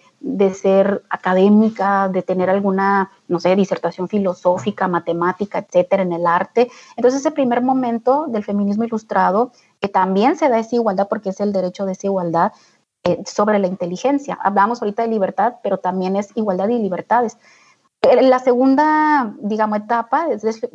[0.53, 6.69] ser académica, de tener alguna, no sé, disertación filosófica, matemática, etcétera, en el arte.
[6.95, 11.39] Entonces, ese primer momento del feminismo ilustrado, que también se da esa igualdad porque es
[11.39, 12.51] el derecho de esa igualdad,
[13.05, 14.37] eh, sobre la inteligencia.
[14.43, 17.37] Hablamos ahorita de libertad, pero también es igualdad y libertades.
[18.01, 20.27] La segunda, digamos, etapa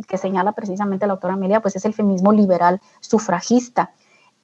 [0.07, 3.93] que señala precisamente la autora Amelia, pues es el feminismo liberal sufragista.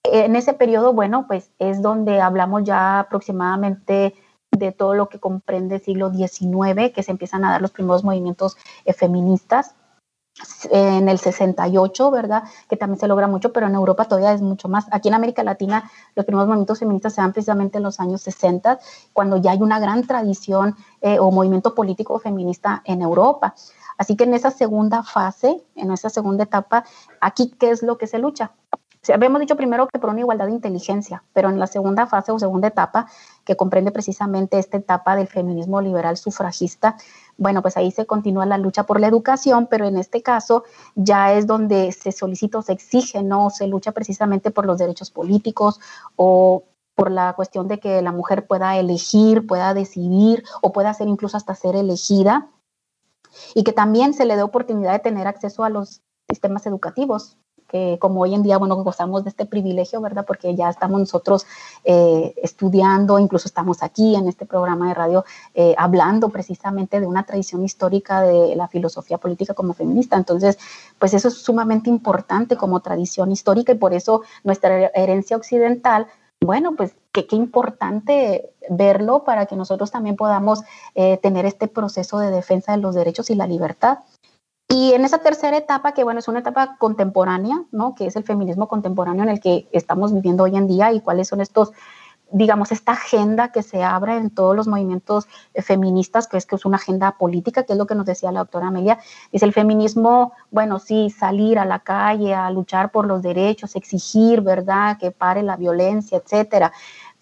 [0.03, 4.15] En ese periodo, bueno, pues es donde hablamos ya aproximadamente
[4.51, 8.03] de todo lo que comprende el siglo XIX, que se empiezan a dar los primeros
[8.03, 9.75] movimientos eh, feministas
[10.71, 12.45] en el 68, ¿verdad?
[12.69, 14.87] Que también se logra mucho, pero en Europa todavía es mucho más.
[14.91, 18.79] Aquí en América Latina los primeros movimientos feministas se dan precisamente en los años 60,
[19.13, 23.55] cuando ya hay una gran tradición eh, o movimiento político feminista en Europa.
[23.99, 26.85] Así que en esa segunda fase, en esa segunda etapa,
[27.21, 28.53] aquí, ¿qué es lo que se lucha?
[29.09, 32.39] Habíamos dicho primero que por una igualdad de inteligencia, pero en la segunda fase o
[32.39, 33.07] segunda etapa,
[33.45, 36.97] que comprende precisamente esta etapa del feminismo liberal sufragista,
[37.39, 41.33] bueno, pues ahí se continúa la lucha por la educación, pero en este caso ya
[41.33, 43.49] es donde se solicita o se exige, ¿no?
[43.49, 45.81] Se lucha precisamente por los derechos políticos
[46.17, 51.09] o por la cuestión de que la mujer pueda elegir, pueda decidir o pueda ser
[51.09, 52.51] incluso hasta ser elegida
[53.55, 57.39] y que también se le dé oportunidad de tener acceso a los sistemas educativos,
[57.71, 60.25] que como hoy en día, bueno, gozamos de este privilegio, ¿verdad?
[60.27, 61.47] Porque ya estamos nosotros
[61.85, 67.25] eh, estudiando, incluso estamos aquí en este programa de radio eh, hablando precisamente de una
[67.25, 70.17] tradición histórica de la filosofía política como feminista.
[70.17, 70.59] Entonces,
[70.99, 76.07] pues eso es sumamente importante como tradición histórica y por eso nuestra herencia occidental
[76.43, 80.63] bueno, pues qué, importante verlo para que nosotros también podamos
[80.95, 83.99] eh, tener este proceso de defensa de los derechos y la libertad.
[84.71, 87.97] Y en esa tercera etapa, que bueno, es una etapa contemporánea, ¿no?
[87.97, 91.27] Que es el feminismo contemporáneo en el que estamos viviendo hoy en día y cuáles
[91.27, 91.73] son estos,
[92.31, 96.55] digamos, esta agenda que se abre en todos los movimientos eh, feministas, que es que
[96.55, 99.01] es una agenda política, que es lo que nos decía la doctora Amelia.
[99.33, 104.41] Dice el feminismo, bueno, sí, salir a la calle a luchar por los derechos, exigir,
[104.41, 104.99] ¿verdad?
[104.99, 106.73] Que pare la violencia, etcétera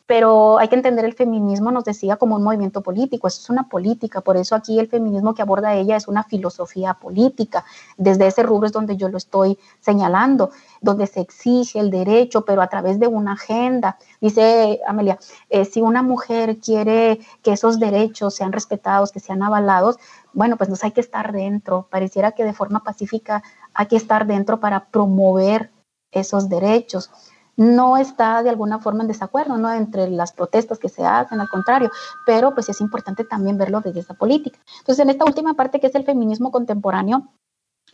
[0.08, 3.68] pero hay que entender el feminismo, nos decía, como un movimiento político, eso es una
[3.68, 7.66] política, por eso aquí el feminismo que aborda ella es una filosofía política,
[7.98, 12.62] desde ese rubro es donde yo lo estoy señalando, donde se exige el derecho, pero
[12.62, 13.98] a través de una agenda.
[14.18, 15.18] Dice Amelia,
[15.50, 19.98] eh, si una mujer quiere que esos derechos sean respetados, que sean avalados,
[20.32, 23.42] bueno, pues nos hay que estar dentro, pareciera que de forma pacífica
[23.74, 25.70] hay que estar dentro para promover
[26.12, 27.10] esos derechos
[27.58, 29.72] no está de alguna forma en desacuerdo, ¿no?
[29.72, 31.90] Entre las protestas que se hacen, al contrario,
[32.24, 34.60] pero pues es importante también verlo desde esa política.
[34.78, 37.26] Entonces, en esta última parte que es el feminismo contemporáneo,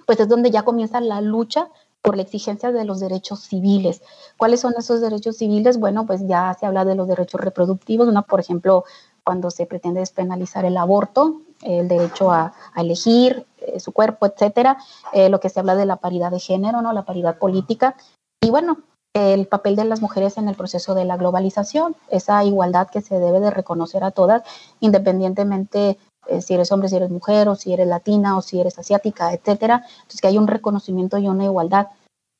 [0.05, 1.71] pues es donde ya comienza la lucha
[2.03, 4.03] por la exigencia de los derechos civiles.
[4.37, 5.79] ¿Cuáles son esos derechos civiles?
[5.79, 8.23] Bueno, pues ya se habla de los derechos reproductivos, ¿no?
[8.25, 8.85] Por ejemplo,
[9.25, 14.77] cuando se pretende despenalizar el aborto, el derecho a, elegir eh, su cuerpo, etcétera,
[15.15, 16.93] eh, lo que se habla de la paridad de género, ¿no?
[16.93, 17.97] La paridad política.
[18.43, 18.77] Y bueno,
[19.15, 23.21] el papel de las mujeres en el proceso de la globalización, esa igualdad que se
[23.21, 24.43] debe de reconocer a todas,
[24.81, 28.77] independientemente eh, si eres hombre, si eres mujer, o si eres latina, o si eres
[28.79, 29.85] asiática, etcétera.
[29.87, 31.89] Entonces, que hay un reconocimiento y una igualdad.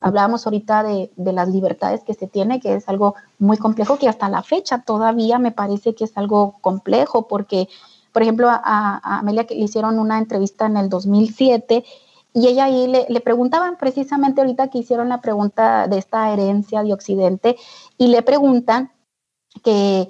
[0.01, 4.09] Hablábamos ahorita de, de, las libertades que se tiene, que es algo muy complejo, que
[4.09, 7.69] hasta la fecha todavía me parece que es algo complejo, porque,
[8.11, 11.85] por ejemplo, a, a Amelia le hicieron una entrevista en el 2007
[12.35, 16.91] y ella ahí le, preguntaban precisamente ahorita que hicieron la pregunta de esta herencia de
[16.91, 17.55] Occidente
[17.97, 18.91] y le preguntan
[19.63, 20.09] que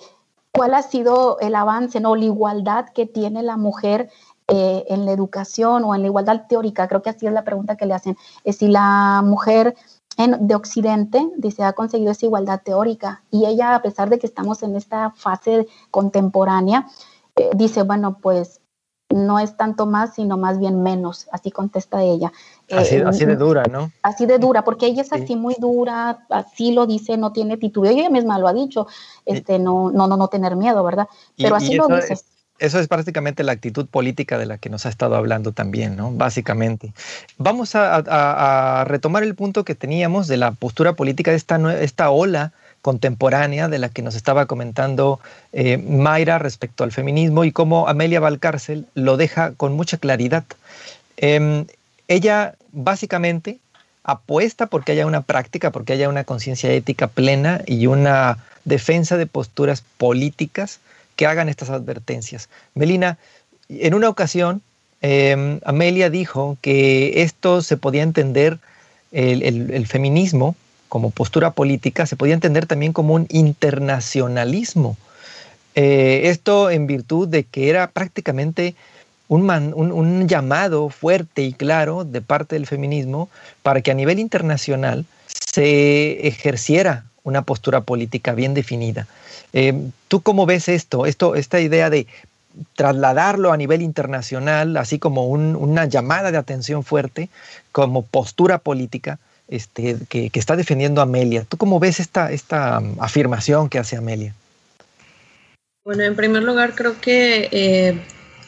[0.51, 2.15] cuál ha sido el avance, ¿no?
[2.15, 4.09] La igualdad que tiene la mujer
[4.47, 6.87] eh, en la educación o en la igualdad teórica.
[6.87, 8.17] Creo que así es la pregunta que le hacen.
[8.43, 9.75] Es si la mujer
[10.17, 13.21] en, de Occidente, dice, ha conseguido esa igualdad teórica.
[13.29, 16.87] Y ella, a pesar de que estamos en esta fase contemporánea,
[17.35, 18.61] eh, dice, bueno, pues
[19.09, 22.31] no es tanto más, sino más bien menos, así contesta ella.
[22.71, 23.91] Así, así, de dura, ¿no?
[24.01, 27.91] Así de dura, porque ella es así muy dura, así lo dice, no tiene titubeo,
[27.91, 28.87] ella misma lo ha dicho,
[29.25, 31.07] este, no, no, no, no tener miedo, ¿verdad?
[31.37, 32.17] Pero así lo dice.
[32.57, 36.11] eso es prácticamente la actitud política de la que nos ha estado hablando también, ¿no?
[36.11, 36.93] Básicamente.
[37.37, 42.09] Vamos a, a retomar el punto que teníamos de la postura política de esta, esta
[42.09, 42.53] ola
[42.85, 45.19] contemporánea de la que nos estaba comentando
[45.53, 50.43] eh, Mayra respecto al feminismo y cómo Amelia Valcárcel lo deja con mucha claridad.
[51.17, 51.65] Eh,
[52.07, 53.57] ella básicamente
[54.03, 59.25] apuesta porque haya una práctica, porque haya una conciencia ética plena y una defensa de
[59.25, 60.79] posturas políticas
[61.15, 62.49] que hagan estas advertencias.
[62.75, 63.17] Melina,
[63.67, 64.61] en una ocasión,
[65.01, 68.59] eh, Amelia dijo que esto se podía entender,
[69.11, 70.55] el feminismo,
[70.89, 74.97] como postura política, se podía entender también como un internacionalismo.
[75.75, 78.75] Eh, esto en virtud de que era prácticamente
[79.27, 83.29] un, un, llamado fuerte y claro de parte del feminismo
[83.63, 89.07] para que a nivel internacional se ejerciera una postura política bien definida.
[89.51, 89.73] Eh,
[90.07, 91.05] ¿Tú cómo ves esto?
[91.05, 91.35] esto?
[91.35, 92.07] Esta idea de
[92.75, 97.29] trasladarlo a nivel internacional, así como un, una llamada de atención fuerte,
[97.71, 101.45] como postura política, este, que, que, está defendiendo Amelia.
[101.47, 104.33] ¿Tú cómo ves esta, esta um, afirmación que hace Amelia?
[105.83, 108.01] Bueno, en primer lugar, creo que eh,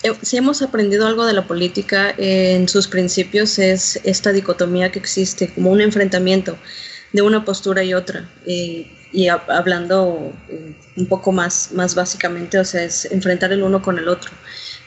[0.03, 4.91] eh, si hemos aprendido algo de la política eh, en sus principios es esta dicotomía
[4.91, 6.57] que existe, como un enfrentamiento
[7.13, 8.29] de una postura y otra.
[8.45, 10.33] Eh, y a, hablando
[10.97, 14.31] un poco más, más básicamente, o sea, es enfrentar el uno con el otro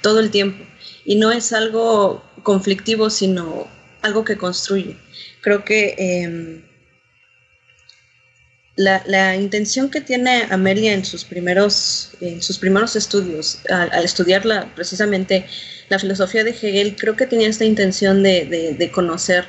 [0.03, 0.65] todo el tiempo.
[1.05, 3.67] Y no es algo conflictivo, sino
[4.03, 4.97] algo que construye
[5.41, 6.63] creo que eh,
[8.77, 14.05] la, la, intención que tiene Amelia en sus primeros, en sus primeros estudios, al, al,
[14.05, 14.43] estudiar
[14.75, 15.47] precisamente
[15.89, 19.45] la filosofía de Hegel, creo que tenía esta intención de, de, de conocer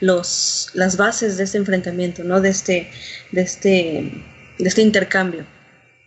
[0.00, 2.40] los, las bases de este enfrentamiento, ¿no?
[2.40, 2.90] de, este,
[3.32, 4.12] de, este,
[4.58, 5.46] de este intercambio,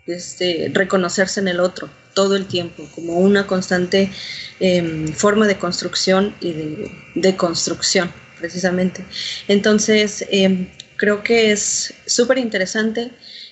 [0.05, 4.11] de este reconocerse en el otro todo el tiempo, como una constante
[4.59, 9.05] eh, forma de construcción y de, de construcción precisamente.
[9.47, 13.11] Entonces, eh, creo que es súper interesante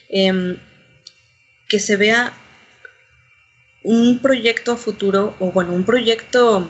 [0.10, 0.58] eh,
[1.68, 2.34] que se vea
[3.84, 6.68] un proyecto futuro, o bueno, un proyecto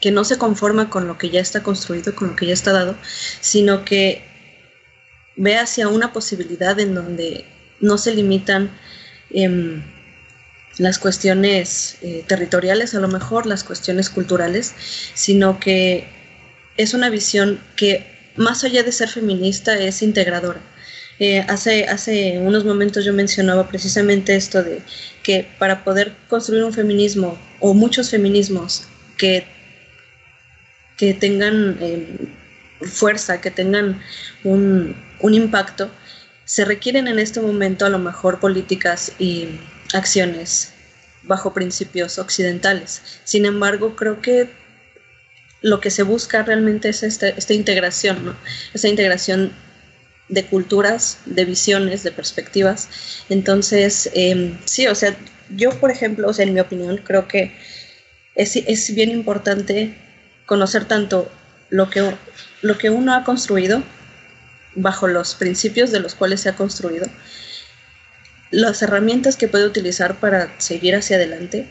[0.00, 2.72] que no se conforma con lo que ya está construido, con lo que ya está
[2.72, 2.96] dado,
[3.40, 4.24] sino que
[5.36, 7.46] ve hacia una posibilidad en donde
[7.78, 8.72] no se limitan
[9.34, 9.82] em,
[10.78, 14.74] las cuestiones eh, territoriales, a lo mejor las cuestiones culturales,
[15.14, 16.06] sino que
[16.76, 20.60] es una visión que más allá de ser feminista es integradora.
[21.18, 24.82] Eh, hace, hace unos momentos yo mencionaba precisamente esto de
[25.22, 29.46] que para poder construir un feminismo o muchos feminismos que,
[30.96, 32.06] que tengan eh,
[32.80, 34.02] fuerza, que tengan
[34.42, 35.90] un, un impacto,
[36.44, 39.48] se requieren en este momento a lo mejor políticas y
[39.92, 40.72] acciones
[41.22, 43.02] bajo principios occidentales.
[43.24, 44.50] Sin embargo, creo que
[45.60, 48.36] lo que se busca realmente es esta, esta integración, ¿no?
[48.74, 49.52] Esta integración
[50.28, 52.88] de culturas, de visiones, de perspectivas.
[53.28, 55.16] Entonces, eh, sí, o sea,
[55.50, 57.54] yo, por ejemplo, o sea, en mi opinión, creo que
[58.34, 59.94] es, es bien importante
[60.46, 61.30] conocer tanto
[61.70, 62.14] lo que,
[62.62, 63.82] lo que uno ha construido
[64.74, 67.06] bajo los principios de los cuales se ha construido,
[68.50, 71.70] las herramientas que puede utilizar para seguir hacia adelante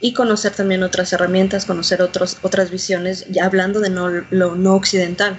[0.00, 4.74] y conocer también otras herramientas, conocer otros, otras visiones, ya hablando de no, lo no
[4.74, 5.38] occidental.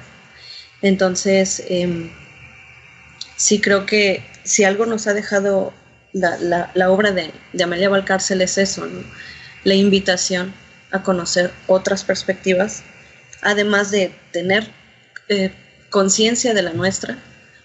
[0.81, 2.11] Entonces, em,
[3.35, 5.73] sí creo que si algo nos ha dejado
[6.13, 8.87] la, la, obra de, de, Amelia Valcárcel es eso,
[9.63, 10.53] la invitación
[10.91, 12.83] a conocer otras perspectivas,
[13.41, 14.67] además de tener
[15.27, 15.51] eh,
[15.95, 17.17] conciencia de la nuestra,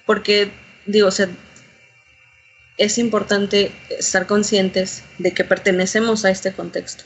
[0.06, 0.52] porque
[0.86, 1.28] digo, o sea,
[2.78, 7.02] es importante estar conscientes de que pertenecemos a este contexto,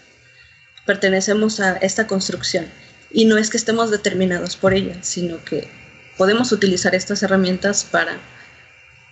[0.85, 2.67] pertenecemos a esta construcción,
[3.11, 5.71] y no es que estemos determinados por ella, sino que
[6.19, 8.19] podemos utilizar estas herramientas para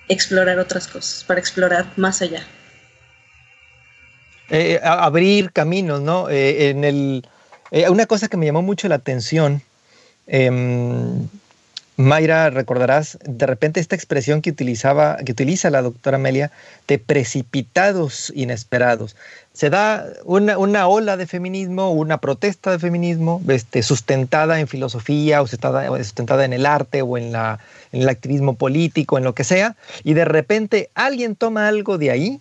[0.09, 2.47] explorar otras cosas, para explorar más allá.
[4.51, 6.29] Eh, abrir caminos, ¿no?
[6.29, 7.27] Eh, en el,
[7.71, 9.63] eh, una cosa que me llamó mucho la atención,
[10.27, 11.27] em,
[12.03, 16.51] Mayra, recordarás de repente esta expresión que utilizaba, que utiliza la doctora Amelia,
[16.89, 19.17] de precipitados inesperados.
[19.53, 25.47] Se da una, ola de feminismo, una protesta de feminismo, este, sustentada en filosofía o
[25.47, 30.15] sustentada, en el arte o en, en el activismo político, en lo que sea, y
[30.15, 32.41] de repente alguien toma algo de ahí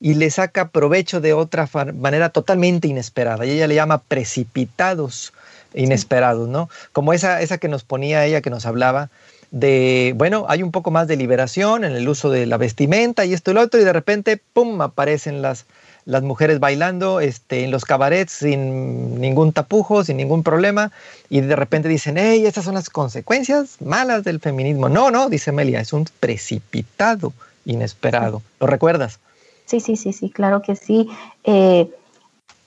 [0.00, 3.44] y le saca provecho de otra manera totalmente inesperada.
[3.44, 5.32] Y ella le llama precipitados
[5.74, 6.68] inesperados, ¿no?
[6.92, 9.10] Como esa, esa que nos ponía ella, que nos hablaba
[9.50, 13.32] de, bueno, hay un poco más de liberación en el uso de la vestimenta y
[13.32, 15.64] esto y lo otro, y de repente, ¡pum!, aparecen las,
[16.04, 20.90] las mujeres bailando este, en los cabarets sin ningún tapujo, sin ningún problema,
[21.30, 24.88] y de repente dicen, hey, estas son las consecuencias malas del feminismo.
[24.88, 27.32] No, no, dice Melia, es un precipitado
[27.64, 28.42] inesperado.
[28.60, 29.18] ¿Lo recuerdas?
[29.66, 31.08] Sí, sí, sí, sí, claro que sí.
[31.44, 31.90] Eh,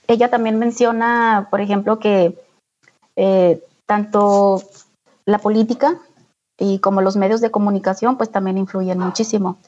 [0.06, 2.34] ella también menciona, por ejemplo, que
[3.16, 4.62] eh, tanto
[5.24, 5.98] la política
[6.58, 9.58] y como los medios de comunicación, pues también influyen muchísimo.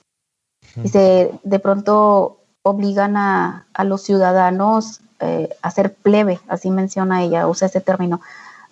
[0.77, 7.69] Dice, de pronto obligan a, los ciudadanos eh, a ser plebe, así menciona ella, usa
[7.69, 8.21] ese término,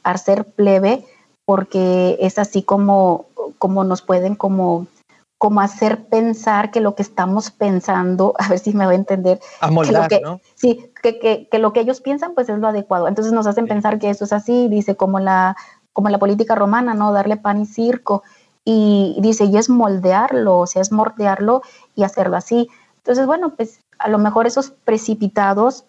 [0.02, 1.04] a ser plebe,
[1.44, 3.26] porque es así como,
[3.58, 4.86] como nos pueden como
[5.42, 9.40] como hacer pensar que lo que estamos pensando, a ver si me va a entender,
[10.08, 10.40] que ¿no?
[10.54, 13.08] sí, que, que, que, lo que ellos piensan pues es lo adecuado.
[13.08, 15.56] Entonces nos hacen pensar que eso es así, dice como la,
[15.92, 17.10] como la política romana, ¿no?
[17.10, 18.22] Darle pan y circo.
[18.64, 21.62] Y dice, y es moldearlo, o sea, es mordearlo
[21.96, 22.68] y hacerlo así.
[22.98, 25.86] Entonces, bueno, pues a lo mejor esos precipitados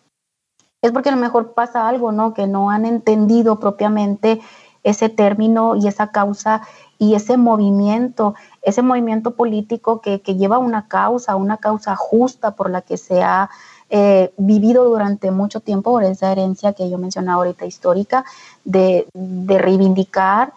[0.81, 2.33] es porque a lo mejor pasa algo, ¿no?
[2.33, 4.41] Que no han entendido propiamente
[4.81, 6.63] ese término y esa causa
[6.99, 12.81] y ese movimiento, ese movimiento político que, lleva una causa, una causa justa por la
[12.81, 13.49] que se ha
[13.89, 18.25] eh, vivido durante mucho tiempo por esa herencia que yo mencionaba ahorita histórica,
[18.63, 19.07] de,
[19.47, 20.53] reivindicar,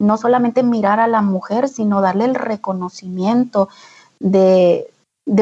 [0.00, 3.68] no solamente mirar a la mujer, sino darle el reconocimiento
[4.18, 4.90] de,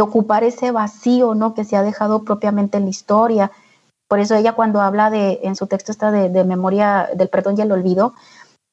[0.01, 1.55] ocupar ese vacío ¿no?
[1.55, 3.51] que se ha dejado propiamente en la historia.
[4.09, 7.57] Por eso ella cuando habla de, en su texto está de, de memoria del perdón
[7.57, 8.13] y el olvido,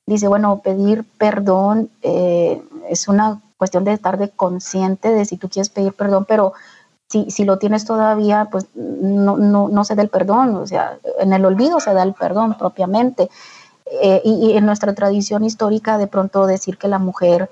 [0.09, 5.49] dice, bueno, pedir perdón eh, es una cuestión de estar de consciente de si tú
[5.49, 6.53] quieres pedir perdón, pero
[7.09, 10.97] si, si lo tienes todavía, pues no, no, no se da el perdón, o sea,
[11.19, 13.29] en el olvido se da el perdón propiamente.
[13.91, 17.49] Eh, y, en nuestra tradición histórica, de pronto decir que la mujer,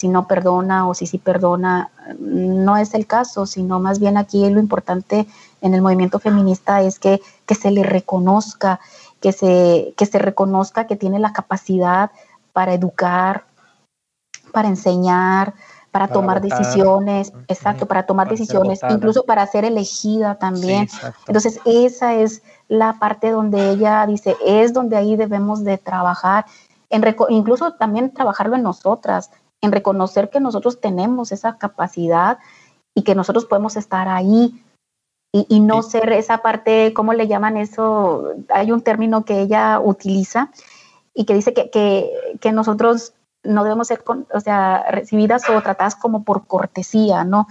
[0.00, 4.48] si no perdona o si sí perdona, no es el caso, sino más bien aquí
[4.48, 5.26] lo importante
[5.60, 8.78] en el movimiento feminista es que, que se le reconozca
[9.26, 12.12] que se, que se reconozca que tiene la capacidad
[12.52, 13.44] para educar,
[14.52, 15.54] para enseñar,
[15.90, 20.86] para, tomar decisiones, exacto, para tomar decisiones, incluso para ser elegida también.
[21.26, 26.44] Entonces, esa es la parte donde ella dice, es donde ahí debemos de trabajar,
[26.88, 32.38] en incluso también trabajarlo en nosotras, en reconocer que nosotros tenemos esa capacidad
[32.94, 34.62] y que nosotros podemos estar ahí
[35.48, 38.32] y, no ser esa parte, ¿cómo le llaman eso?
[38.48, 40.50] Hay un término que ella utiliza
[41.14, 41.70] y que dice que,
[42.40, 43.12] que, nosotros
[43.42, 47.46] no debemos ser, o sea, recibidas o tratadas como por cortesía, ¿no?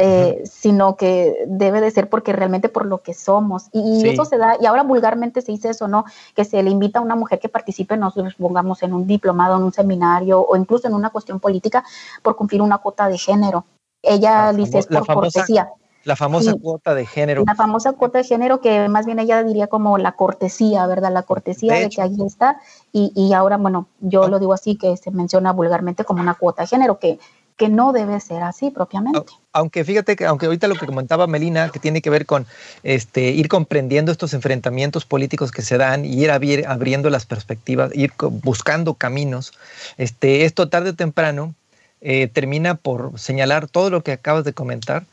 [0.00, 3.68] Eh, sino que debe de ser porque realmente por lo que somos.
[3.72, 6.04] Y, eso se da, y ahora vulgarmente se dice eso, ¿no?
[6.36, 9.64] Que se le invita a una mujer que participe, nosotros pongamos en un diplomado, en
[9.64, 11.84] un seminario o incluso en una cuestión política
[12.22, 13.64] por cumplir una cuota de género.
[14.00, 15.68] Ella dice es por cortesía.
[16.04, 17.44] La famosa cuota de género.
[17.46, 21.12] La famosa cuota de género que más bien ella diría como la cortesía, ¿verdad?
[21.12, 22.60] La cortesía de, que ahí está.
[22.92, 26.62] Y, y, ahora, bueno, yo lo digo así, que se menciona vulgarmente como una cuota
[26.62, 27.18] de género, que,
[27.58, 29.20] que no debe ser así propiamente.
[29.52, 32.46] Aunque fíjate que, aunque ahorita lo que comentaba Melina, que tiene que ver con
[32.84, 38.12] este, ir comprendiendo estos enfrentamientos políticos que se dan y ir abriendo las perspectivas, ir
[38.18, 39.52] buscando caminos,
[39.98, 41.54] este, esto tarde o temprano
[42.00, 45.04] eh, termina por señalar todo lo que acabas de comentar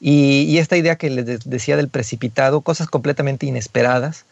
[0.00, 4.24] y, esta idea que les decía del precipitado, cosas completamente inesperadas,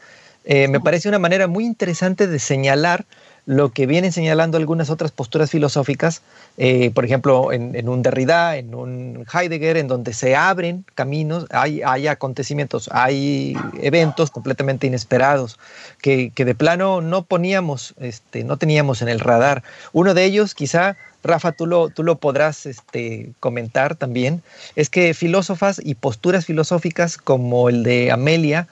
[0.44, 3.04] eh, me parece una manera muy interesante de señalar
[3.46, 6.20] lo que vienen señalando algunas otras posturas filosóficas,
[6.58, 11.80] eh, por ejemplo, en, un Derrida, en un Heidegger, en donde se abren caminos, hay,
[11.82, 15.60] hay acontecimientos, hay eventos completamente inesperados
[16.02, 19.62] que, de plano no poníamos, este, no teníamos en el radar.
[19.92, 24.42] Uno de ellos, quizá, Rafa, tú lo, tú lo podrás este, comentar también,
[24.74, 28.66] es que filósofas y posturas filosóficas como el de Amelia,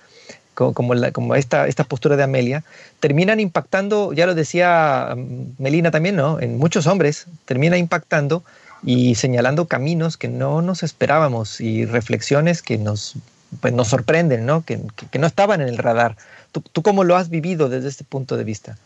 [0.55, 2.65] como, como esta, esta postura de Amelia,
[3.01, 6.41] terminan impactando, ya lo decía mm, Melina también, ¿no?
[6.41, 8.45] En muchos hombres, termina impactando
[8.83, 13.15] y señalando caminos que no nos esperábamos y reflexiones que nos,
[13.61, 14.65] pues, nos sorprenden, ¿no?
[14.65, 14.81] Que,
[15.11, 16.17] que, no estaban en el radar.
[16.53, 18.79] ¿Tú, ¿Tú, cómo lo has vivido desde este punto de vista?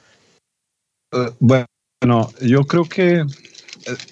[1.12, 1.66] Uh, bueno,
[2.40, 3.26] yo creo que eh,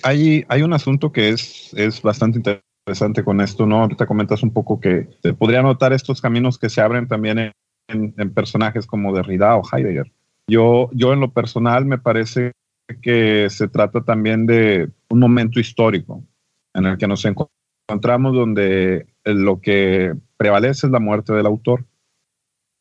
[0.02, 3.80] hay, hay un asunto que es, es bastante interesante interesante con esto, ¿no?
[3.80, 7.50] Ahorita comentas un poco que se podría notar estos caminos que se abren también
[7.88, 10.12] en, personajes como Derrida o Heidegger.
[10.46, 12.52] Yo, yo en lo personal me parece
[13.02, 16.22] que se trata también de un momento histórico
[16.74, 21.84] en el que nos encontramos donde lo que prevalece es la muerte del autor.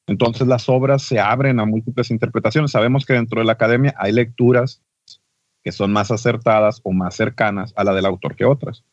[0.06, 2.70] Entonces las obras se abren a múltiples interpretaciones.
[2.70, 4.84] Sabemos que dentro de la academia hay lecturas
[5.64, 8.84] que son más acertadas o más cercanas a la del autor que otras.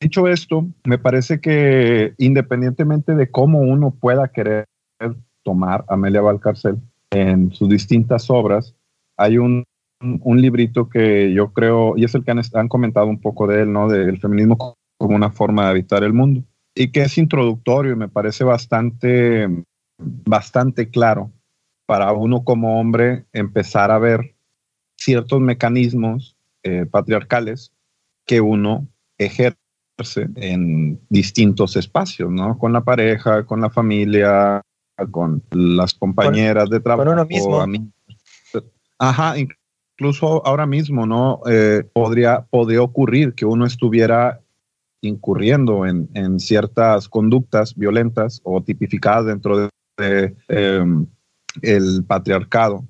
[0.00, 4.66] Dicho esto, me parece que independientemente de cómo uno pueda querer
[5.42, 6.76] tomar Amelia Valcarcel
[7.10, 8.76] en sus distintas obras,
[9.16, 9.64] hay un,
[10.24, 13.88] librito que yo creo, y es el que han, comentado un poco de él, ¿no?
[13.88, 16.44] Del feminismo como una forma de habitar el mundo,
[16.74, 19.48] y que es introductorio y me parece bastante,
[19.98, 21.32] bastante claro
[21.86, 24.36] para uno como hombre empezar a ver
[24.96, 27.72] ciertos mecanismos eh, patriarcales
[28.26, 28.86] que uno
[29.16, 29.58] ejerce
[30.36, 32.58] en distintos espacios, ¿no?
[32.58, 34.62] Con la pareja, con la familia,
[35.10, 37.04] con las compañeras de trabajo.
[37.04, 37.64] Con uno mismo.
[38.98, 41.40] Ajá, incluso ahora mismo, ¿no?
[41.48, 44.40] Eh, podría, podría ocurrir que uno estuviera
[45.00, 51.06] incurriendo en, en, ciertas conductas violentas o tipificadas dentro de, em,
[51.62, 52.84] el patriarcado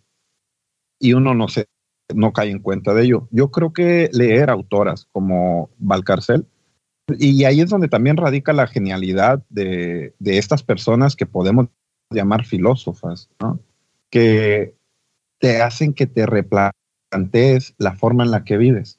[0.98, 1.66] y uno no se
[2.14, 3.28] no cae en cuenta de ello.
[3.30, 6.46] Yo creo que leer autoras como Valcarcel
[7.18, 11.68] y ahí es donde también radica la genialidad de, estas personas que podemos
[12.10, 13.60] llamar filósofas, ¿no?
[14.10, 14.74] que
[15.38, 18.98] te hacen que te replantees la forma en la que vives.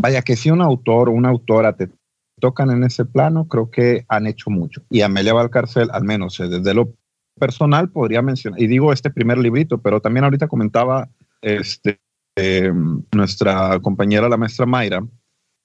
[0.00, 1.90] Vaya que si un autor o una autora te
[2.38, 4.82] tocan en ese plano, creo que han hecho mucho.
[4.90, 6.94] Y Amelia Valcarcel, al menos eh, desde lo
[7.38, 11.08] personal, podría mencionar, y digo este primer librito, pero también ahorita comentaba
[11.40, 11.98] este,
[12.36, 12.72] eh,
[13.12, 15.06] nuestra compañera, la maestra Mayra,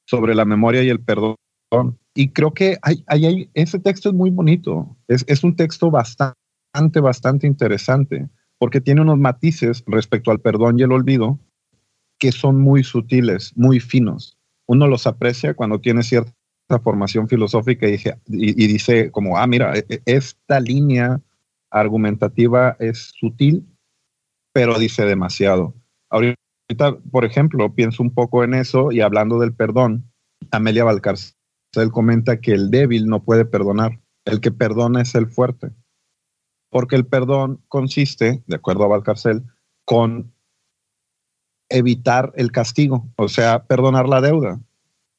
[0.06, 1.36] sobre la memoria y el perdón
[2.14, 4.96] y creo que hay, hay, ese texto es muy bonito.
[5.08, 10.84] Es, es, un texto bastante, bastante interesante, porque tiene unos matices respecto al perdón y
[10.84, 11.40] el olvido
[12.20, 14.38] que son muy sutiles, muy finos.
[14.68, 16.34] Uno los aprecia cuando tiene cierta
[16.84, 17.98] formación filosófica y,
[18.28, 21.20] y, dice como, ah, mira, e, e, esta línea
[21.72, 23.66] argumentativa es sutil,
[24.54, 25.74] pero dice demasiado.
[26.10, 30.12] Ahorita, por ejemplo, pienso un poco en eso y hablando del perdón,
[30.52, 31.34] Amelia Valcarce
[31.80, 35.72] él comenta que el débil no puede perdonar, el que perdona es el fuerte,
[36.70, 39.44] porque el perdón consiste, de acuerdo a Valcarcel,
[39.86, 40.34] con
[41.70, 44.60] evitar el castigo, o sea, perdonar la deuda.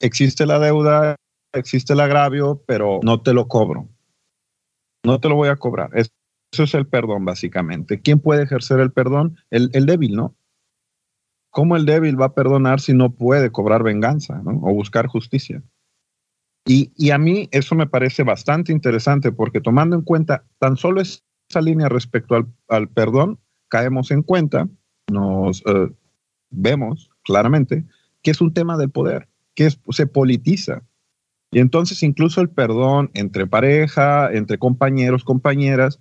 [0.00, 1.16] Existe la deuda,
[1.52, 3.88] existe el agravio, pero no te lo cobro.
[5.04, 5.90] No te lo voy a cobrar.
[5.94, 6.10] Eso
[6.64, 8.00] es el perdón, básicamente.
[8.02, 9.38] ¿Quién puede ejercer el perdón?
[9.50, 10.36] El, el débil, ¿no?
[11.50, 14.52] ¿Cómo el débil va a perdonar si no puede cobrar venganza ¿no?
[14.62, 15.62] o buscar justicia?
[16.64, 21.60] Y, a mí eso me parece bastante interesante porque tomando en cuenta tan solo esa
[21.60, 24.68] línea respecto al, perdón, caemos en cuenta,
[25.10, 25.90] nos eh,
[26.50, 27.84] vemos claramente
[28.22, 30.82] que es un tema del poder, que se politiza.
[31.50, 35.98] Y entonces incluso el perdón entre pareja, entre compañeros, compañeras,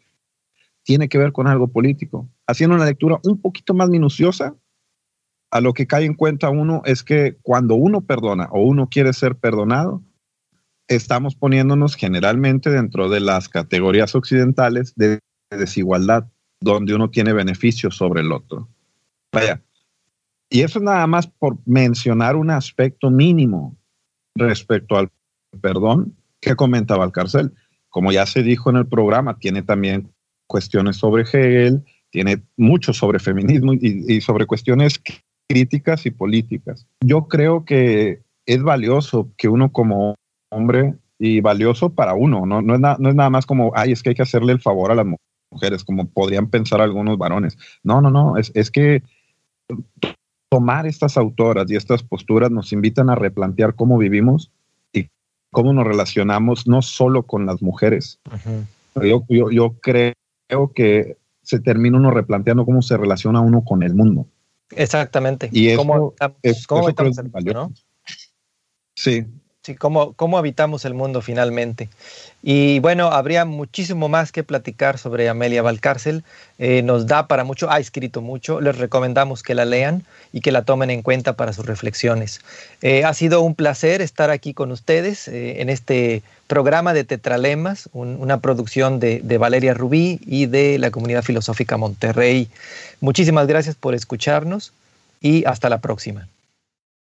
[0.83, 2.29] tiene que ver con algo político.
[2.47, 4.55] Haciendo una lectura un poquito más minuciosa,
[5.49, 9.11] a lo que cae en cuenta uno es que cuando uno perdona o uno quiere
[9.11, 10.01] ser perdonado,
[10.95, 15.19] estamos poniéndonos generalmente dentro de las categorías occidentales de
[15.49, 16.27] desigualdad,
[16.59, 18.67] donde uno tiene beneficios sobre el otro.
[19.31, 19.61] Vaya,
[20.49, 23.77] Y eso es nada más por mencionar un aspecto mínimo
[24.35, 25.09] respecto al
[25.61, 27.53] perdón que comentaba el cárcel.
[27.89, 30.11] Como ya se dijo en el programa, tiene también
[30.47, 35.01] cuestiones sobre Hegel, tiene mucho sobre feminismo y, sobre cuestiones
[35.47, 36.85] críticas y políticas.
[36.99, 40.15] Yo creo que es valioso que uno como
[40.51, 44.03] hombre y valioso para uno, no, no, es, no es nada más como, ay, es
[44.03, 45.05] que hay que hacerle el favor a las
[45.51, 47.57] mujeres, como podrían pensar algunos varones.
[47.83, 49.03] No, no, no, es, es que
[50.49, 54.51] tomar estas autoras y estas posturas nos invitan a replantear cómo vivimos
[54.91, 55.07] y
[55.51, 58.19] cómo nos relacionamos no solo con las mujeres.
[58.95, 60.13] yo, yo, yo, creo
[60.73, 64.27] que se termina uno replanteando cómo se relaciona uno con el mundo.
[64.71, 65.49] Exactamente.
[65.51, 66.89] Y eso, ¿Cómo, es, cómo
[67.53, 67.73] ¿no?
[68.95, 69.25] Sí,
[69.63, 71.87] Sí, cómo, cómo habitamos el mundo finalmente.
[72.41, 76.23] Y bueno, habría muchísimo más que platicar sobre Amelia Valcárcel.
[76.57, 78.59] Eh, nos da para mucho, ha escrito mucho.
[78.59, 80.03] Les recomendamos que la lean
[80.33, 82.41] y que la tomen en cuenta para sus reflexiones.
[82.81, 87.87] Eh, ha sido un placer estar aquí con ustedes eh, en este programa de Tetralemas,
[87.93, 92.47] una producción de, de Valeria Rubí y de la Comunidad Filosófica Monterrey.
[92.99, 94.73] Muchísimas gracias por escucharnos
[95.21, 96.27] y hasta la próxima.